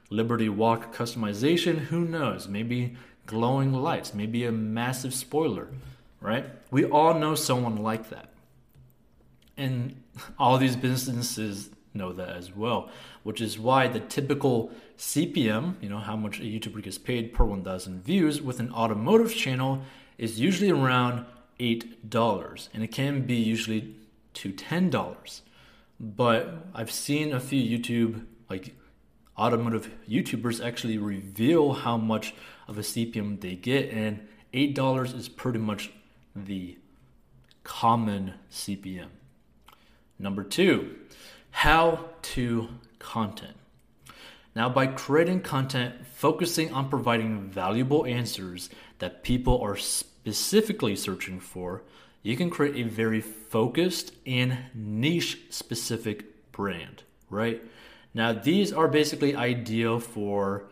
Liberty 0.09 0.49
Walk 0.49 0.97
customization, 0.97 1.77
who 1.77 2.07
knows? 2.07 2.49
Maybe 2.49 2.97
glowing 3.27 3.75
lights, 3.75 4.15
maybe 4.15 4.47
a 4.47 4.53
massive 4.53 5.13
spoiler 5.13 5.69
right? 6.27 6.45
We 6.73 6.85
all 6.85 7.15
know 7.15 7.37
someone 7.37 7.77
like 7.77 8.11
that. 8.11 8.31
And 9.57 10.03
all 10.39 10.59
these 10.59 10.75
businesses 10.75 11.71
know 11.95 12.13
that 12.13 12.31
as 12.31 12.55
well, 12.55 12.91
which 13.23 13.41
is 13.41 13.59
why 13.59 13.87
the 13.87 14.01
typical 14.01 14.73
CPM, 14.99 15.81
you 15.81 15.89
know, 15.89 15.99
how 15.99 16.17
much 16.17 16.41
a 16.41 16.43
YouTuber 16.43 16.83
gets 16.83 16.99
paid 16.99 17.33
per 17.33 17.45
1,000 17.45 18.05
views 18.05 18.43
with 18.43 18.59
an 18.59 18.73
automotive 18.73 19.35
channel 19.35 19.83
is 20.19 20.41
usually 20.41 20.71
around 20.71 21.25
$8. 21.61 22.69
And 22.75 22.83
it 22.83 22.89
can 22.89 23.23
be 23.23 23.37
usually 23.37 23.95
to 24.35 24.53
$10. 24.53 25.41
But 26.01 26.67
I've 26.75 26.91
seen 26.91 27.33
a 27.33 27.41
few 27.41 27.79
YouTube, 27.79 28.27
like 28.51 28.75
automotive 29.39 29.91
YouTubers, 30.09 30.63
actually 30.63 30.99
reveal 30.99 31.73
how 31.73 31.97
much 31.97 32.35
of 32.67 32.79
a 32.79 32.83
CPM 32.83 33.41
they 33.41 33.55
get. 33.55 33.91
And 33.91 34.27
$8 34.53 35.17
is 35.17 35.29
pretty 35.29 35.61
much 35.61 35.93
the 36.45 36.79
common 37.65 38.35
CPM. 38.51 39.09
Number 40.19 40.45
two, 40.45 40.95
how 41.51 42.11
to 42.23 42.69
content. 42.99 43.57
Now, 44.55 44.69
by 44.69 44.87
creating 44.87 45.43
content 45.43 46.07
focusing 46.07 46.73
on 46.73 46.89
providing 46.89 47.51
valuable 47.51 48.07
answers 48.07 48.71
that 48.99 49.23
people 49.23 49.61
are 49.61 49.77
specifically 49.77 50.97
searching 50.97 51.41
for, 51.41 51.83
you 52.23 52.37
can 52.37 52.51
create 52.51 52.77
a 52.77 52.89
very 52.89 53.21
focused 53.21 54.13
and 54.27 54.57
niche 54.75 55.39
specific 55.51 56.53
brand, 56.53 57.03
right? 57.29 57.63
Now, 58.15 58.33
these 58.33 58.73
are 58.73 58.89
basically 58.89 59.37
ideal 59.37 60.01
for 60.01 60.65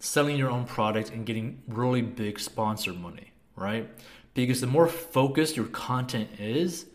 selling 0.00 0.36
your 0.36 0.50
own 0.50 0.64
product 0.64 1.10
and 1.10 1.24
getting 1.24 1.62
really 1.68 2.02
big 2.02 2.40
sponsor 2.40 2.92
money, 2.92 3.32
right? 3.54 3.88
Because 4.34 4.60
the 4.60 4.66
more 4.66 4.86
focused 4.86 5.56
your 5.56 5.66
content 5.66 6.28
is, 6.38 6.86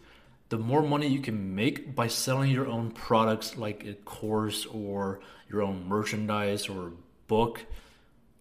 the 0.50 0.58
more 0.58 0.82
money 0.82 1.08
you 1.08 1.20
can 1.20 1.56
make 1.56 1.96
by 1.96 2.08
selling 2.08 2.52
your 2.52 2.68
own 2.68 2.92
products 2.92 3.58
like 3.58 3.86
a 3.86 3.94
course 3.94 4.66
or 4.68 5.20
your 5.50 5.62
own 5.62 5.88
merchandise 5.88 6.70
or 6.70 6.92
book 7.28 7.62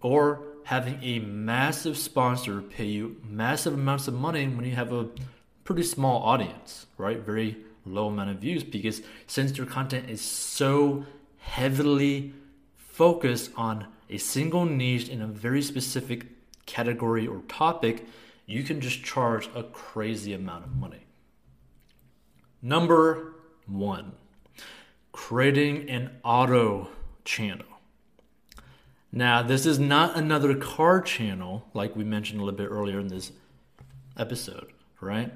or 0.02 0.42
having 0.64 0.98
a 1.02 1.18
massive 1.18 1.96
sponsor 1.96 2.60
pay 2.60 2.84
you 2.84 3.16
massive 3.28 3.74
amounts 3.74 4.06
of 4.06 4.14
money 4.14 4.46
when 4.46 4.64
you 4.64 4.74
have 4.74 4.92
a 4.92 5.08
pretty 5.64 5.82
small 5.82 6.22
audience, 6.22 6.86
right? 6.98 7.18
Very 7.18 7.56
low 7.86 8.08
amount 8.08 8.30
of 8.30 8.38
views 8.38 8.62
because 8.62 9.02
since 9.26 9.56
your 9.56 9.66
content 9.66 10.08
is 10.08 10.20
so 10.20 11.04
heavily 11.38 12.32
focused 12.76 13.50
on 13.56 13.86
a 14.10 14.18
single 14.18 14.64
niche 14.64 15.08
in 15.08 15.20
a 15.20 15.26
very 15.26 15.62
specific 15.62 16.26
category 16.66 17.26
or 17.26 17.40
topic, 17.48 18.06
you 18.46 18.62
can 18.62 18.80
just 18.80 19.02
charge 19.02 19.48
a 19.54 19.62
crazy 19.62 20.32
amount 20.32 20.64
of 20.64 20.74
money. 20.74 21.06
Number 22.60 23.34
one, 23.66 24.12
creating 25.12 25.88
an 25.88 26.10
auto 26.24 26.88
channel. 27.24 27.66
Now, 29.12 29.42
this 29.42 29.64
is 29.64 29.78
not 29.78 30.16
another 30.16 30.54
car 30.56 31.00
channel 31.00 31.68
like 31.72 31.94
we 31.94 32.04
mentioned 32.04 32.40
a 32.40 32.44
little 32.44 32.58
bit 32.58 32.68
earlier 32.68 32.98
in 32.98 33.08
this 33.08 33.32
episode, 34.16 34.72
right? 35.00 35.32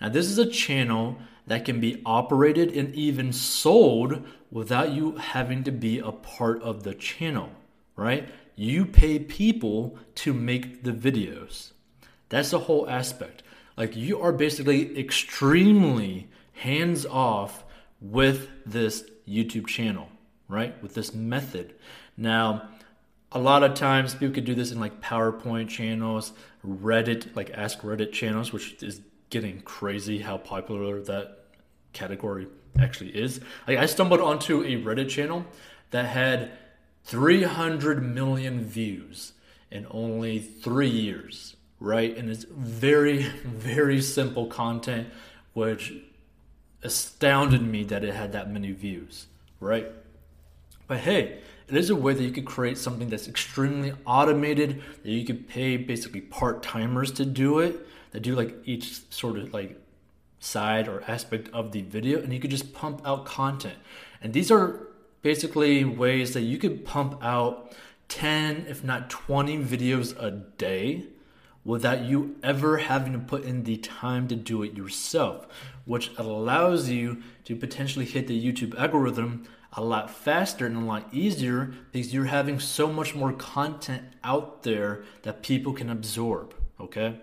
Now, 0.00 0.08
this 0.08 0.26
is 0.26 0.38
a 0.38 0.46
channel 0.46 1.18
that 1.46 1.64
can 1.64 1.80
be 1.80 2.02
operated 2.06 2.74
and 2.76 2.94
even 2.94 3.32
sold 3.32 4.26
without 4.50 4.92
you 4.92 5.16
having 5.16 5.64
to 5.64 5.72
be 5.72 5.98
a 5.98 6.12
part 6.12 6.62
of 6.62 6.84
the 6.84 6.94
channel, 6.94 7.50
right? 7.96 8.28
You 8.54 8.86
pay 8.86 9.18
people 9.18 9.98
to 10.16 10.32
make 10.32 10.84
the 10.84 10.92
videos. 10.92 11.72
That's 12.28 12.50
the 12.50 12.58
whole 12.60 12.88
aspect. 12.88 13.42
Like, 13.76 13.96
you 13.96 14.20
are 14.20 14.32
basically 14.32 14.98
extremely 14.98 16.28
hands 16.52 17.06
off 17.06 17.64
with 18.00 18.48
this 18.66 19.04
YouTube 19.28 19.66
channel, 19.66 20.08
right? 20.48 20.80
With 20.82 20.94
this 20.94 21.14
method. 21.14 21.74
Now, 22.16 22.68
a 23.30 23.38
lot 23.38 23.62
of 23.62 23.74
times 23.74 24.14
people 24.14 24.34
could 24.34 24.44
do 24.44 24.54
this 24.54 24.72
in 24.72 24.80
like 24.80 25.00
PowerPoint 25.00 25.68
channels, 25.68 26.32
Reddit, 26.66 27.34
like 27.36 27.50
Ask 27.50 27.80
Reddit 27.80 28.12
channels, 28.12 28.52
which 28.52 28.82
is 28.82 29.00
getting 29.30 29.60
crazy 29.60 30.18
how 30.18 30.38
popular 30.38 31.00
that 31.02 31.44
category 31.92 32.46
actually 32.78 33.10
is. 33.10 33.40
Like 33.66 33.78
I 33.78 33.86
stumbled 33.86 34.20
onto 34.20 34.62
a 34.62 34.82
Reddit 34.82 35.08
channel 35.08 35.44
that 35.90 36.06
had 36.06 36.52
300 37.04 38.02
million 38.02 38.60
views 38.60 39.32
in 39.70 39.86
only 39.90 40.38
three 40.38 40.88
years, 40.88 41.56
right? 41.80 42.16
And 42.16 42.30
it's 42.30 42.44
very, 42.44 43.22
very 43.44 44.00
simple 44.00 44.46
content, 44.46 45.08
which 45.52 45.92
astounded 46.82 47.62
me 47.62 47.84
that 47.84 48.04
it 48.04 48.14
had 48.14 48.32
that 48.32 48.50
many 48.50 48.72
views, 48.72 49.26
right? 49.60 49.86
But 50.86 50.98
hey, 50.98 51.40
it 51.68 51.76
is 51.76 51.90
a 51.90 51.96
way 51.96 52.14
that 52.14 52.22
you 52.22 52.30
could 52.30 52.46
create 52.46 52.78
something 52.78 53.08
that's 53.08 53.28
extremely 53.28 53.92
automated, 54.06 54.82
that 55.02 55.10
you 55.10 55.24
could 55.24 55.48
pay 55.48 55.76
basically 55.76 56.22
part 56.22 56.62
timers 56.62 57.12
to 57.12 57.24
do 57.24 57.58
it, 57.58 57.86
that 58.12 58.20
do 58.20 58.34
like 58.34 58.56
each 58.64 59.10
sort 59.12 59.38
of 59.38 59.52
like 59.52 59.78
side 60.40 60.88
or 60.88 61.02
aspect 61.06 61.50
of 61.52 61.72
the 61.72 61.82
video, 61.82 62.20
and 62.22 62.32
you 62.32 62.40
could 62.40 62.50
just 62.50 62.72
pump 62.72 63.02
out 63.04 63.26
content. 63.26 63.76
And 64.22 64.32
these 64.32 64.50
are 64.50 64.88
basically 65.20 65.84
ways 65.84 66.32
that 66.34 66.42
you 66.42 66.58
could 66.58 66.84
pump 66.84 67.22
out 67.22 67.76
10, 68.08 68.66
if 68.68 68.82
not 68.82 69.10
20 69.10 69.58
videos 69.58 70.16
a 70.18 70.30
day 70.30 71.04
without 71.68 72.00
you 72.00 72.34
ever 72.42 72.78
having 72.78 73.12
to 73.12 73.18
put 73.18 73.44
in 73.44 73.64
the 73.64 73.76
time 73.76 74.26
to 74.26 74.34
do 74.34 74.62
it 74.62 74.74
yourself, 74.74 75.46
which 75.84 76.10
allows 76.16 76.88
you 76.88 77.22
to 77.44 77.54
potentially 77.54 78.06
hit 78.06 78.26
the 78.26 78.42
YouTube 78.42 78.74
algorithm 78.78 79.46
a 79.74 79.84
lot 79.84 80.10
faster 80.10 80.64
and 80.64 80.78
a 80.78 80.80
lot 80.80 81.06
easier 81.12 81.74
because 81.92 82.14
you're 82.14 82.24
having 82.24 82.58
so 82.58 82.90
much 82.90 83.14
more 83.14 83.34
content 83.34 84.02
out 84.24 84.62
there 84.62 85.04
that 85.24 85.42
people 85.42 85.74
can 85.74 85.90
absorb. 85.90 86.54
Okay? 86.80 87.20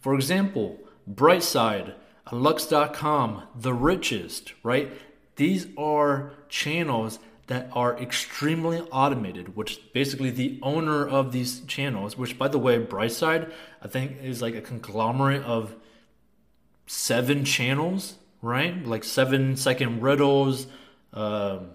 For 0.00 0.16
example, 0.16 0.80
Brightside, 1.08 1.94
Lux.com, 2.32 3.44
The 3.54 3.72
Richest, 3.72 4.52
right? 4.64 4.90
These 5.36 5.68
are 5.78 6.32
channels 6.48 7.20
that 7.46 7.68
are 7.72 7.96
extremely 7.98 8.80
automated, 8.90 9.54
which 9.54 9.92
basically 9.92 10.30
the 10.30 10.58
owner 10.62 11.06
of 11.06 11.32
these 11.32 11.60
channels, 11.60 12.18
which 12.18 12.38
by 12.38 12.48
the 12.48 12.58
way, 12.58 12.78
Brightside, 12.84 13.52
I 13.80 13.88
think 13.88 14.22
is 14.22 14.42
like 14.42 14.54
a 14.54 14.60
conglomerate 14.60 15.44
of 15.44 15.74
seven 16.86 17.44
channels, 17.44 18.16
right? 18.42 18.84
Like 18.84 19.04
seven 19.04 19.56
second 19.56 20.02
riddles, 20.02 20.66
um, 21.12 21.70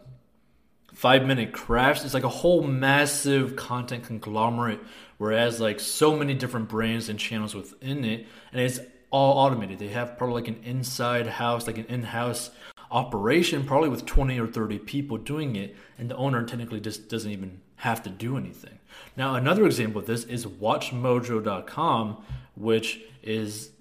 five 0.94 1.26
minute 1.26 1.54
crafts. 1.54 2.04
It's 2.04 2.14
like 2.14 2.24
a 2.24 2.30
whole 2.30 2.64
massive 2.64 3.56
content 3.56 4.04
conglomerate, 4.04 4.80
whereas 5.18 5.62
like 5.62 5.80
so 5.80 6.18
many 6.18 6.34
different 6.34 6.68
brands 6.68 7.08
and 7.08 7.18
channels 7.18 7.56
within 7.56 8.04
it, 8.04 8.28
and 8.52 8.62
it's 8.62 8.80
all 9.12 9.46
automated. 9.46 9.80
They 9.80 9.90
have 9.90 10.18
probably 10.18 10.42
like 10.42 10.48
an 10.48 10.64
inside 10.64 11.28
house, 11.28 11.68
like 11.68 11.78
an 11.78 11.86
in 11.86 12.04
house 12.04 12.50
operation, 12.90 13.66
probably 13.66 13.90
with 13.90 14.06
20 14.06 14.40
or 14.40 14.48
30 14.48 14.80
people 14.80 15.18
doing 15.18 15.56
it, 15.56 15.76
and 15.98 16.10
the 16.10 16.16
owner 16.16 16.44
technically 16.44 16.80
just 16.80 17.10
doesn't 17.10 17.32
even 17.32 17.62
have 17.78 18.04
to 18.04 18.10
do 18.10 18.38
anything. 18.38 18.80
Now, 19.16 19.36
another 19.36 19.66
example 19.66 20.02
of 20.02 20.08
this 20.08 20.24
is 20.26 20.46
WatchMojo.com, 20.46 22.24
which 22.56 23.02
is 23.24 23.72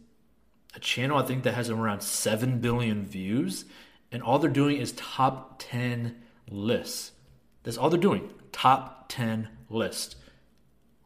a 0.74 0.80
channel 0.80 1.18
I 1.18 1.22
think 1.22 1.42
that 1.44 1.54
has 1.54 1.70
around 1.70 2.02
7 2.02 2.60
billion 2.60 3.04
views, 3.04 3.64
and 4.12 4.22
all 4.22 4.38
they're 4.38 4.50
doing 4.50 4.76
is 4.76 4.92
top 4.92 5.56
10 5.58 6.16
lists. 6.48 7.12
That's 7.62 7.76
all 7.76 7.90
they're 7.90 8.00
doing. 8.00 8.30
Top 8.52 9.06
10 9.08 9.48
list 9.68 10.16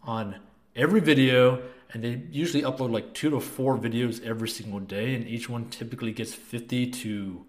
on 0.02 0.36
every 0.76 1.00
video. 1.00 1.62
And 1.94 2.04
they 2.04 2.22
usually 2.30 2.62
upload 2.62 2.90
like 2.90 3.14
two 3.14 3.30
to 3.30 3.40
four 3.40 3.78
videos 3.78 4.22
every 4.22 4.48
single 4.48 4.80
day. 4.80 5.14
And 5.14 5.26
each 5.26 5.48
one 5.48 5.70
typically 5.70 6.12
gets 6.12 6.34
50 6.34 6.90
to 6.90 7.46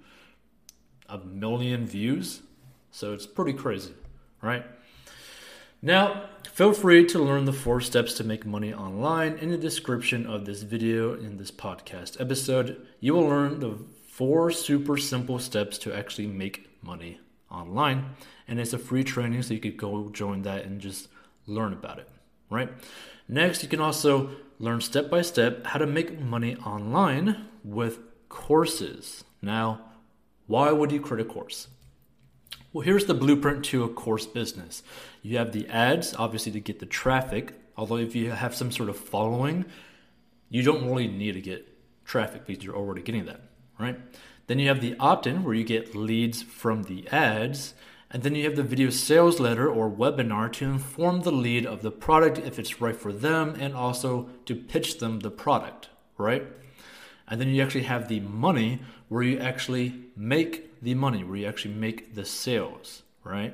a 1.10 1.18
million 1.18 1.86
views. 1.86 2.42
So 2.92 3.14
it's 3.14 3.26
pretty 3.26 3.54
crazy, 3.54 3.94
right? 4.42 4.64
Now, 5.82 6.30
feel 6.54 6.74
free 6.74 7.06
to 7.08 7.20
learn 7.20 7.46
the 7.46 7.54
four 7.54 7.82
steps 7.82 8.14
to 8.16 8.24
make 8.24 8.46
money 8.46 8.74
online 8.74 9.38
in 9.38 9.50
the 9.52 9.58
description 9.58 10.26
of 10.26 10.46
this 10.46 10.64
video 10.64 11.14
in 11.14 11.38
this 11.38 11.52
podcast 11.52 12.22
episode. 12.22 12.88
You 13.00 13.14
will 13.16 13.28
learn 13.28 13.60
the 13.60 13.78
four 14.08 14.50
super 14.52 14.98
simple 14.98 15.40
steps 15.40 15.78
to 15.80 15.94
actually 15.94 16.28
make 16.28 16.70
money 16.82 17.20
online. 17.52 18.16
And 18.48 18.60
it's 18.60 18.74
a 18.74 18.78
free 18.78 19.04
training, 19.04 19.42
so 19.42 19.54
you 19.54 19.60
could 19.60 19.78
go 19.78 20.10
join 20.10 20.44
that 20.44 20.66
and 20.66 20.80
just 20.80 21.10
learn 21.46 21.74
about 21.74 22.00
it, 22.00 22.10
right? 22.50 22.70
Next, 23.28 23.64
you 23.64 23.70
can 23.70 23.82
also 23.82 24.32
learn 24.60 24.82
step 24.82 25.10
by 25.10 25.22
step 25.22 25.66
how 25.68 25.80
to 25.80 25.88
make 25.88 26.20
money 26.20 26.56
online 26.58 27.46
with 27.64 28.00
courses. 28.30 29.24
Now, 29.42 29.82
why 30.48 30.72
would 30.72 30.92
you 30.92 31.02
create 31.02 31.26
a 31.26 31.30
course? 31.30 31.68
Well, 32.72 32.84
here's 32.84 33.06
the 33.06 33.14
blueprint 33.14 33.64
to 33.66 33.84
a 33.84 33.90
course 33.90 34.28
business. 34.28 34.84
You 35.22 35.38
have 35.38 35.54
the 35.54 35.68
ads, 35.70 36.14
obviously, 36.16 36.52
to 36.54 36.60
get 36.60 36.80
the 36.80 36.86
traffic. 36.86 37.54
Although, 37.78 37.98
if 37.98 38.16
you 38.16 38.32
have 38.32 38.54
some 38.54 38.72
sort 38.72 38.90
of 38.90 38.98
following, 38.98 39.66
you 40.50 40.62
don't 40.62 40.86
really 40.86 41.08
need 41.08 41.34
to 41.34 41.42
get 41.42 41.68
traffic 42.06 42.46
because 42.46 42.64
you're 42.64 42.76
already 42.76 43.02
getting 43.02 43.26
that, 43.26 43.42
right? 43.80 43.98
Then 44.48 44.60
you 44.60 44.68
have 44.68 44.82
the 44.82 44.96
opt 45.00 45.26
in 45.26 45.44
where 45.44 45.54
you 45.54 45.64
get 45.64 45.96
leads 45.96 46.44
from 46.44 46.84
the 46.84 47.08
ads. 47.08 47.74
And 48.16 48.24
then 48.24 48.34
you 48.34 48.46
have 48.46 48.56
the 48.56 48.64
video 48.64 48.92
sales 48.92 49.42
letter 49.42 49.68
or 49.70 49.92
webinar 49.92 50.50
to 50.54 50.64
inform 50.64 51.24
the 51.24 51.34
lead 51.34 51.66
of 51.66 51.82
the 51.82 51.92
product 51.92 52.38
if 52.38 52.58
it's 52.58 52.80
right 52.80 52.96
for 52.96 53.12
them 53.12 53.58
and 53.60 53.74
also 53.74 54.30
to 54.46 54.56
pitch 54.56 55.00
them 55.00 55.20
the 55.20 55.30
product, 55.30 55.90
right? 56.18 56.48
And 57.28 57.42
then 57.42 57.50
you 57.50 57.62
actually 57.62 57.84
have 57.84 58.08
the 58.08 58.22
money 58.22 58.80
where 59.10 59.22
you 59.22 59.38
actually 59.40 60.06
make 60.16 60.82
the 60.82 60.94
money, 60.94 61.26
where 61.26 61.36
you 61.36 61.46
actually 61.46 61.74
make 61.74 62.16
the 62.16 62.24
sales, 62.24 63.04
right? 63.26 63.54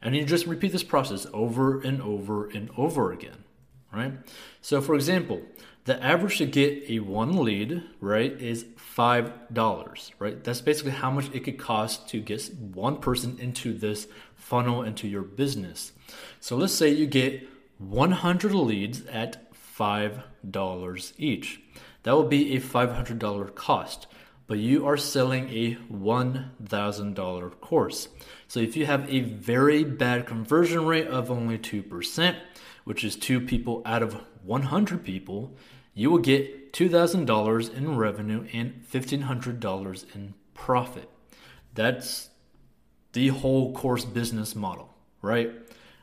And 0.00 0.16
you 0.16 0.24
just 0.24 0.46
repeat 0.46 0.72
this 0.72 0.82
process 0.82 1.26
over 1.34 1.82
and 1.82 2.00
over 2.00 2.48
and 2.48 2.70
over 2.78 3.12
again, 3.12 3.44
right? 3.92 4.14
So, 4.62 4.80
for 4.80 4.94
example, 4.94 5.42
the 5.90 6.00
average 6.04 6.38
to 6.38 6.46
get 6.46 6.88
a 6.88 7.00
one 7.00 7.42
lead, 7.42 7.82
right, 8.00 8.30
is 8.40 8.64
$5, 8.96 10.10
right? 10.20 10.44
That's 10.44 10.60
basically 10.60 10.92
how 10.92 11.10
much 11.10 11.28
it 11.34 11.40
could 11.40 11.58
cost 11.58 12.08
to 12.10 12.20
get 12.20 12.48
one 12.54 12.98
person 12.98 13.38
into 13.40 13.72
this 13.72 14.06
funnel 14.36 14.84
into 14.84 15.08
your 15.08 15.22
business. 15.22 15.90
So 16.38 16.56
let's 16.56 16.74
say 16.74 16.90
you 16.90 17.08
get 17.08 17.44
100 17.78 18.54
leads 18.54 19.04
at 19.06 19.52
$5 19.76 21.12
each. 21.18 21.60
That 22.04 22.12
will 22.12 22.22
be 22.22 22.54
a 22.54 22.60
$500 22.60 23.54
cost, 23.56 24.06
but 24.46 24.58
you 24.58 24.86
are 24.86 24.96
selling 24.96 25.48
a 25.48 25.74
$1,000 25.92 27.60
course. 27.60 28.08
So 28.46 28.60
if 28.60 28.76
you 28.76 28.86
have 28.86 29.12
a 29.12 29.22
very 29.22 29.82
bad 29.82 30.28
conversion 30.28 30.86
rate 30.86 31.08
of 31.08 31.32
only 31.32 31.58
2%, 31.58 32.36
which 32.84 33.02
is 33.02 33.16
two 33.16 33.40
people 33.40 33.82
out 33.84 34.04
of 34.04 34.14
100 34.44 35.04
people, 35.04 35.56
you 35.94 36.10
will 36.10 36.18
get 36.18 36.72
$2,000 36.72 37.74
in 37.74 37.96
revenue 37.96 38.46
and 38.52 38.84
$1,500 38.90 40.14
in 40.14 40.34
profit. 40.54 41.08
That's 41.74 42.30
the 43.12 43.28
whole 43.28 43.72
course 43.72 44.04
business 44.04 44.54
model, 44.54 44.94
right? 45.22 45.50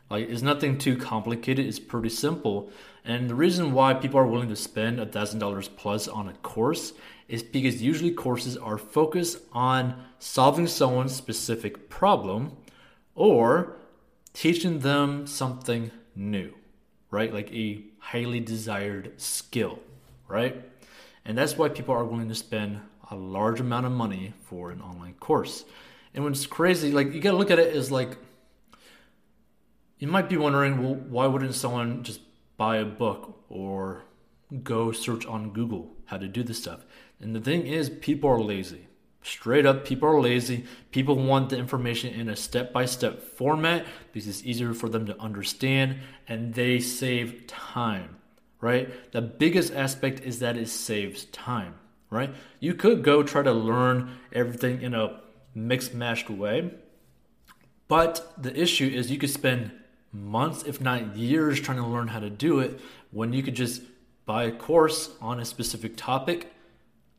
Like, 0.10 0.30
it's 0.30 0.41
nothing 0.41 0.78
too 0.78 0.97
complicated, 0.97 1.65
it's 1.65 1.80
pretty 1.80 2.10
simple. 2.10 2.71
And 3.04 3.30
the 3.30 3.36
reason 3.36 3.71
why 3.71 3.93
people 3.93 4.19
are 4.19 4.28
willing 4.28 4.50
to 4.50 4.56
spend 4.56 5.00
$1,000 5.00 5.69
plus 5.76 6.08
on 6.08 6.28
a 6.28 6.34
course 6.34 6.93
is 7.28 7.43
because 7.43 7.82
usually 7.82 8.12
courses 8.12 8.58
are 8.58 8.78
focused 8.78 9.39
on 9.52 10.02
solving 10.19 10.67
someone's 10.67 11.15
specific 11.15 11.89
problem 11.89 12.56
or 13.15 13.78
teaching 14.34 14.80
them 14.80 15.28
something 15.28 15.91
new, 16.15 16.54
right? 17.12 17.34
Like 17.34 17.52
a 17.52 17.84
highly 18.00 18.39
desired 18.39 19.20
skill, 19.20 19.80
right? 20.28 20.63
And 21.26 21.38
that's 21.38 21.58
why 21.58 21.70
people 21.70 21.93
are 21.93 22.06
willing 22.06 22.30
to 22.30 22.36
spend 22.36 22.80
a 23.10 23.15
large 23.15 23.60
amount 23.60 23.86
of 23.86 23.91
money 23.91 24.34
for 24.43 24.72
an 24.72 24.82
online 24.82 25.13
course. 25.15 25.65
And 26.13 26.24
when 26.24 26.34
it's 26.34 26.46
crazy, 26.46 26.91
like 26.91 27.13
you 27.13 27.22
gotta 27.22 27.38
look 27.38 27.52
at 27.52 27.60
it 27.60 27.76
as 27.76 27.91
like 27.91 28.17
you 30.00 30.08
might 30.08 30.30
be 30.30 30.38
wondering, 30.38 30.82
well, 30.82 30.96
why 30.96 31.28
wouldn't 31.28 31.56
someone 31.56 32.04
just 32.04 32.22
buy 32.58 32.78
a 32.78 32.86
book 32.86 33.43
or 33.50 34.04
go 34.63 34.91
search 34.91 35.26
on 35.26 35.52
Google 35.52 35.96
how 36.06 36.17
to 36.17 36.28
do 36.28 36.43
this 36.43 36.58
stuff. 36.58 36.86
And 37.20 37.36
the 37.36 37.41
thing 37.41 37.65
is, 37.65 37.89
people 37.89 38.30
are 38.30 38.41
lazy. 38.41 38.88
Straight 39.21 39.65
up, 39.65 39.86
people 39.86 40.08
are 40.08 40.21
lazy. 40.21 40.65
People 40.91 41.15
want 41.15 41.49
the 41.49 41.58
information 41.58 42.13
in 42.13 42.30
a 42.30 42.36
step 42.36 42.71
by 42.71 42.86
step 42.86 43.21
format 43.21 43.86
because 44.12 44.27
it's 44.27 44.43
easier 44.45 44.73
for 44.73 44.88
them 44.88 45.06
to 45.06 45.19
understand 45.19 45.97
and 46.27 46.53
they 46.53 46.80
save 46.80 47.45
time, 47.47 48.17
right? 48.62 49.12
The 49.12 49.21
biggest 49.21 49.73
aspect 49.73 50.21
is 50.21 50.39
that 50.39 50.56
it 50.56 50.69
saves 50.69 51.25
time, 51.25 51.75
right? 52.10 52.34
You 52.60 52.73
could 52.73 53.03
go 53.03 53.21
try 53.21 53.43
to 53.43 53.51
learn 53.51 54.17
everything 54.32 54.82
in 54.82 54.93
a 54.93 55.19
mixed 55.53 55.93
matched 55.93 56.30
way, 56.30 56.71
but 57.88 58.34
the 58.41 58.58
issue 58.60 58.88
is 58.88 59.12
you 59.12 59.17
could 59.17 59.30
spend 59.30 59.71
months, 60.12 60.63
if 60.63 60.80
not 60.80 61.15
years, 61.17 61.60
trying 61.60 61.77
to 61.77 61.86
learn 61.86 62.08
how 62.08 62.19
to 62.19 62.30
do 62.30 62.60
it 62.60 62.80
when 63.12 63.34
you 63.34 63.43
could 63.43 63.56
just 63.56 63.82
buy 64.25 64.43
a 64.43 64.51
course 64.51 65.12
on 65.21 65.39
a 65.39 65.45
specific 65.45 65.95
topic 65.95 66.53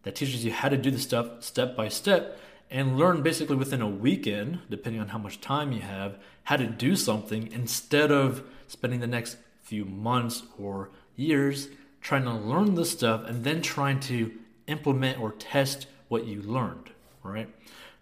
that 0.02 0.14
teaches 0.14 0.44
you 0.44 0.52
how 0.52 0.68
to 0.68 0.76
do 0.76 0.90
the 0.90 0.98
stuff 0.98 1.42
step 1.42 1.76
by 1.76 1.88
step 1.88 2.38
and 2.70 2.98
learn 2.98 3.22
basically 3.22 3.56
within 3.56 3.80
a 3.80 3.88
weekend, 3.88 4.60
depending 4.68 5.00
on 5.00 5.08
how 5.08 5.18
much 5.18 5.40
time 5.40 5.72
you 5.72 5.80
have, 5.80 6.18
how 6.44 6.56
to 6.56 6.66
do 6.66 6.96
something 6.96 7.50
instead 7.52 8.10
of 8.10 8.42
spending 8.66 9.00
the 9.00 9.06
next 9.06 9.38
few 9.62 9.84
months 9.84 10.42
or 10.58 10.90
years 11.16 11.68
trying 12.00 12.24
to 12.24 12.32
learn 12.32 12.74
the 12.74 12.84
stuff 12.84 13.24
and 13.26 13.44
then 13.44 13.60
trying 13.60 14.00
to 14.00 14.32
implement 14.66 15.20
or 15.20 15.32
test 15.32 15.86
what 16.08 16.26
you 16.26 16.42
learned, 16.42 16.90
right? 17.22 17.48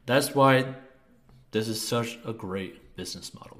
That's 0.04 0.35
why 0.35 0.74
this 1.50 1.68
is 1.68 1.80
such 1.80 2.18
a 2.24 2.32
great 2.32 2.96
business 2.96 3.35
model, 3.35 3.59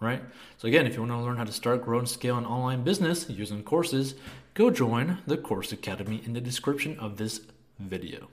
right? 0.00 0.22
So, 0.56 0.68
again, 0.68 0.86
if 0.86 0.94
you 0.94 1.00
want 1.00 1.12
to 1.12 1.18
learn 1.18 1.36
how 1.36 1.44
to 1.44 1.52
start, 1.52 1.84
grow, 1.84 1.98
and 1.98 2.08
scale 2.08 2.38
an 2.38 2.46
online 2.46 2.82
business 2.82 3.28
using 3.28 3.62
courses, 3.62 4.14
go 4.56 4.70
join 4.70 5.18
the 5.26 5.36
Course 5.36 5.70
Academy 5.70 6.22
in 6.24 6.32
the 6.32 6.40
description 6.40 6.98
of 6.98 7.18
this 7.18 7.42
video. 7.78 8.28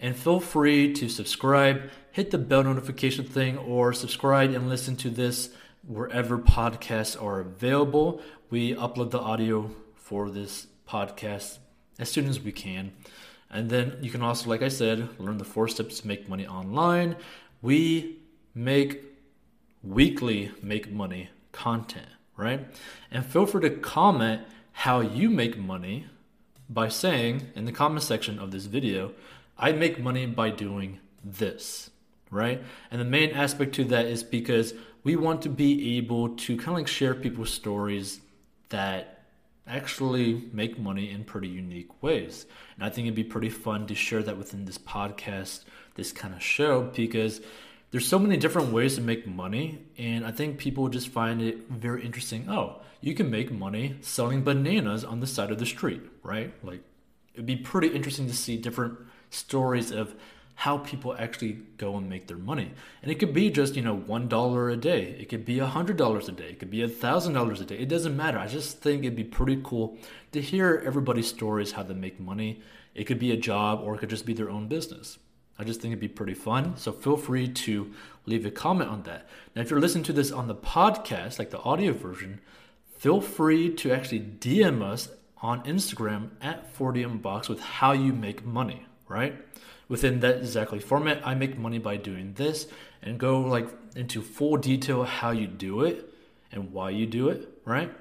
And 0.00 0.16
feel 0.16 0.40
free 0.40 0.92
to 0.94 1.08
subscribe, 1.08 1.88
hit 2.10 2.32
the 2.32 2.38
bell 2.38 2.64
notification 2.64 3.24
thing, 3.24 3.56
or 3.56 3.92
subscribe 3.92 4.50
and 4.50 4.68
listen 4.68 4.96
to 4.96 5.08
this 5.08 5.50
wherever 5.86 6.36
podcasts 6.36 7.22
are 7.22 7.38
available. 7.38 8.20
We 8.50 8.74
upload 8.74 9.12
the 9.12 9.20
audio 9.20 9.70
for 9.94 10.30
this 10.30 10.66
podcast 10.88 11.58
as 11.96 12.10
soon 12.10 12.26
as 12.26 12.40
we 12.40 12.50
can. 12.50 12.92
And 13.48 13.70
then 13.70 13.98
you 14.02 14.10
can 14.10 14.22
also, 14.22 14.50
like 14.50 14.62
I 14.62 14.68
said, 14.68 15.08
learn 15.20 15.38
the 15.38 15.44
four 15.44 15.68
steps 15.68 16.00
to 16.00 16.08
make 16.08 16.28
money 16.28 16.48
online. 16.48 17.14
We 17.62 18.18
make 18.52 19.04
weekly 19.84 20.50
make 20.60 20.90
money 20.90 21.30
content, 21.52 22.08
right? 22.36 22.66
And 23.12 23.24
feel 23.24 23.46
free 23.46 23.62
to 23.62 23.70
comment 23.70 24.42
how 24.80 25.00
you 25.00 25.30
make 25.30 25.56
money 25.56 26.04
by 26.68 26.86
saying 26.86 27.48
in 27.54 27.64
the 27.64 27.72
comment 27.72 28.02
section 28.02 28.38
of 28.38 28.50
this 28.50 28.66
video, 28.66 29.12
I 29.56 29.72
make 29.72 29.98
money 29.98 30.26
by 30.26 30.50
doing 30.50 31.00
this, 31.24 31.88
right? 32.30 32.62
And 32.90 33.00
the 33.00 33.06
main 33.06 33.30
aspect 33.30 33.74
to 33.76 33.84
that 33.84 34.04
is 34.04 34.22
because 34.22 34.74
we 35.02 35.16
want 35.16 35.40
to 35.42 35.48
be 35.48 35.96
able 35.96 36.36
to 36.36 36.58
kind 36.58 36.68
of 36.68 36.74
like 36.74 36.88
share 36.88 37.14
people's 37.14 37.50
stories 37.50 38.20
that 38.68 39.22
actually 39.66 40.44
make 40.52 40.78
money 40.78 41.10
in 41.10 41.24
pretty 41.24 41.48
unique 41.48 42.02
ways. 42.02 42.44
And 42.74 42.84
I 42.84 42.90
think 42.90 43.06
it'd 43.06 43.14
be 43.14 43.24
pretty 43.24 43.48
fun 43.48 43.86
to 43.86 43.94
share 43.94 44.22
that 44.24 44.36
within 44.36 44.66
this 44.66 44.76
podcast, 44.76 45.64
this 45.94 46.12
kind 46.12 46.34
of 46.34 46.42
show, 46.42 46.82
because 46.94 47.40
there's 47.90 48.06
so 48.06 48.18
many 48.18 48.36
different 48.36 48.72
ways 48.72 48.96
to 48.96 49.00
make 49.00 49.26
money. 49.26 49.78
And 49.98 50.26
I 50.26 50.30
think 50.30 50.58
people 50.58 50.88
just 50.88 51.08
find 51.08 51.40
it 51.40 51.68
very 51.68 52.04
interesting. 52.04 52.46
Oh, 52.48 52.80
you 53.00 53.14
can 53.14 53.30
make 53.30 53.50
money 53.50 53.96
selling 54.00 54.42
bananas 54.42 55.04
on 55.04 55.20
the 55.20 55.26
side 55.26 55.50
of 55.50 55.58
the 55.58 55.66
street, 55.66 56.02
right? 56.22 56.52
Like 56.64 56.80
it'd 57.34 57.46
be 57.46 57.56
pretty 57.56 57.88
interesting 57.88 58.26
to 58.26 58.34
see 58.34 58.56
different 58.56 58.98
stories 59.30 59.90
of 59.90 60.14
how 60.56 60.78
people 60.78 61.14
actually 61.18 61.52
go 61.76 61.96
and 61.96 62.08
make 62.08 62.26
their 62.26 62.38
money. 62.38 62.72
And 63.02 63.12
it 63.12 63.16
could 63.18 63.34
be 63.34 63.50
just, 63.50 63.76
you 63.76 63.82
know, 63.82 63.94
one 63.94 64.26
dollar 64.26 64.70
a 64.70 64.76
day. 64.76 65.14
It 65.20 65.28
could 65.28 65.44
be 65.44 65.58
a 65.58 65.66
hundred 65.66 65.98
dollars 65.98 66.30
a 66.30 66.32
day. 66.32 66.48
It 66.48 66.58
could 66.58 66.70
be 66.70 66.82
a 66.82 66.88
thousand 66.88 67.34
dollars 67.34 67.60
a 67.60 67.66
day. 67.66 67.76
It 67.76 67.90
doesn't 67.90 68.16
matter. 68.16 68.38
I 68.38 68.46
just 68.46 68.78
think 68.80 69.04
it'd 69.04 69.14
be 69.14 69.24
pretty 69.24 69.60
cool 69.62 69.98
to 70.32 70.40
hear 70.40 70.82
everybody's 70.84 71.28
stories 71.28 71.72
how 71.72 71.82
they 71.82 71.92
make 71.92 72.18
money. 72.18 72.62
It 72.94 73.04
could 73.04 73.18
be 73.18 73.32
a 73.32 73.36
job 73.36 73.80
or 73.82 73.94
it 73.94 73.98
could 73.98 74.08
just 74.08 74.24
be 74.24 74.32
their 74.32 74.48
own 74.48 74.66
business. 74.66 75.18
I 75.58 75.64
just 75.64 75.80
think 75.80 75.92
it'd 75.92 76.00
be 76.00 76.08
pretty 76.08 76.34
fun. 76.34 76.76
So 76.76 76.92
feel 76.92 77.16
free 77.16 77.48
to 77.48 77.92
leave 78.26 78.44
a 78.44 78.50
comment 78.50 78.90
on 78.90 79.02
that. 79.04 79.26
Now, 79.54 79.62
if 79.62 79.70
you're 79.70 79.80
listening 79.80 80.04
to 80.04 80.12
this 80.12 80.30
on 80.30 80.48
the 80.48 80.54
podcast, 80.54 81.38
like 81.38 81.50
the 81.50 81.60
audio 81.60 81.92
version, 81.92 82.40
feel 82.98 83.20
free 83.20 83.72
to 83.74 83.92
actually 83.92 84.20
DM 84.20 84.82
us 84.82 85.08
on 85.40 85.62
Instagram 85.64 86.30
at 86.40 86.76
40inbox 86.76 87.48
with 87.48 87.60
how 87.60 87.92
you 87.92 88.12
make 88.12 88.44
money, 88.44 88.86
right? 89.08 89.34
Within 89.88 90.20
that 90.20 90.38
exactly 90.38 90.80
format, 90.80 91.26
I 91.26 91.34
make 91.34 91.56
money 91.56 91.78
by 91.78 91.96
doing 91.96 92.32
this 92.34 92.66
and 93.02 93.18
go 93.18 93.40
like 93.40 93.68
into 93.94 94.20
full 94.20 94.56
detail 94.56 95.04
how 95.04 95.30
you 95.30 95.46
do 95.46 95.82
it 95.82 96.12
and 96.50 96.72
why 96.72 96.90
you 96.90 97.06
do 97.06 97.28
it, 97.28 97.48
right? 97.64 97.92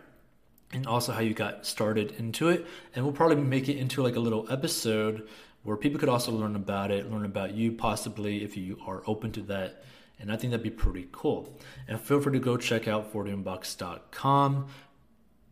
And 0.73 0.87
also 0.87 1.11
how 1.11 1.19
you 1.19 1.33
got 1.33 1.65
started 1.65 2.13
into 2.17 2.49
it. 2.49 2.65
And 2.95 3.05
we'll 3.05 3.13
probably 3.13 3.37
make 3.37 3.69
it 3.69 3.77
into 3.77 4.01
like 4.01 4.15
a 4.15 4.19
little 4.19 4.51
episode 4.51 5.27
where 5.65 5.75
people 5.75 5.99
could 5.99 6.08
also 6.08 6.32
learn 6.32 6.56
about 6.56 6.91
it, 6.91 7.12
learn 7.12 7.25
about 7.25 7.54
you 7.54 7.73
possibly 7.73 8.43
if 8.43 8.56
you 8.56 8.80
are 8.88 9.04
open 9.06 9.34
to 9.34 9.41
that. 9.41 9.84
And 10.19 10.32
I 10.32 10.38
think 10.38 10.51
that'd 10.51 10.63
be 10.63 10.69
pretty 10.69 11.10
cool. 11.12 11.60
And 11.89 11.99
feel 11.99 12.21
free 12.21 12.32
to 12.32 12.39
go 12.39 12.56
check 12.56 12.88
out 12.88 13.12
40inbox.com. 13.12 14.67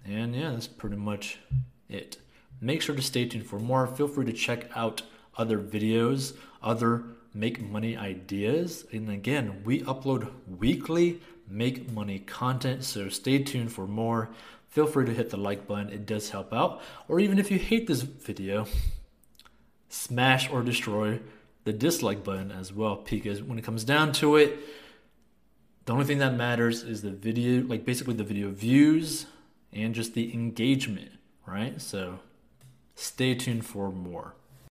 And 0.05 0.35
yeah, 0.35 0.51
that's 0.51 0.67
pretty 0.67 0.95
much 0.95 1.39
it. 1.89 2.17
Make 2.61 2.81
sure 2.81 2.95
to 2.95 3.01
stay 3.01 3.25
tuned 3.25 3.45
for 3.45 3.59
more. 3.59 3.85
Feel 3.87 4.07
free 4.07 4.25
to 4.25 4.31
check 4.31 4.69
out 4.73 5.01
other 5.37 5.59
videos, 5.59 6.37
other 6.61 7.03
make 7.33 7.61
money 7.61 7.97
ideas. 7.97 8.85
And 8.93 9.09
again, 9.09 9.63
we 9.65 9.81
upload 9.81 10.31
weekly 10.47 11.19
make 11.49 11.91
money 11.91 12.19
content, 12.19 12.83
so 12.83 13.09
stay 13.09 13.39
tuned 13.39 13.71
for 13.71 13.87
more. 13.87 14.29
Feel 14.69 14.87
free 14.87 15.05
to 15.05 15.13
hit 15.13 15.29
the 15.29 15.37
like 15.37 15.67
button, 15.67 15.89
it 15.89 16.05
does 16.05 16.29
help 16.29 16.53
out. 16.53 16.81
Or 17.07 17.19
even 17.19 17.37
if 17.37 17.51
you 17.51 17.59
hate 17.59 17.87
this 17.87 18.01
video, 18.01 18.65
smash 19.93 20.49
or 20.49 20.63
destroy 20.63 21.19
the 21.65 21.71
dislike 21.71 22.23
button 22.23 22.51
as 22.51 22.73
well, 22.73 23.03
because 23.09 23.41
when 23.43 23.59
it 23.59 23.63
comes 23.63 23.83
down 23.83 24.11
to 24.11 24.35
it, 24.35 24.57
the 25.85 25.93
only 25.93 26.05
thing 26.05 26.17
that 26.17 26.33
matters 26.35 26.83
is 26.83 27.01
the 27.01 27.11
video, 27.11 27.63
like 27.63 27.85
basically 27.85 28.15
the 28.15 28.23
video 28.23 28.49
views 28.49 29.27
and 29.71 29.93
just 29.93 30.13
the 30.13 30.33
engagement, 30.33 31.11
right? 31.45 31.79
So 31.79 32.19
stay 32.95 33.35
tuned 33.35 33.65
for 33.65 33.91
more. 33.91 34.33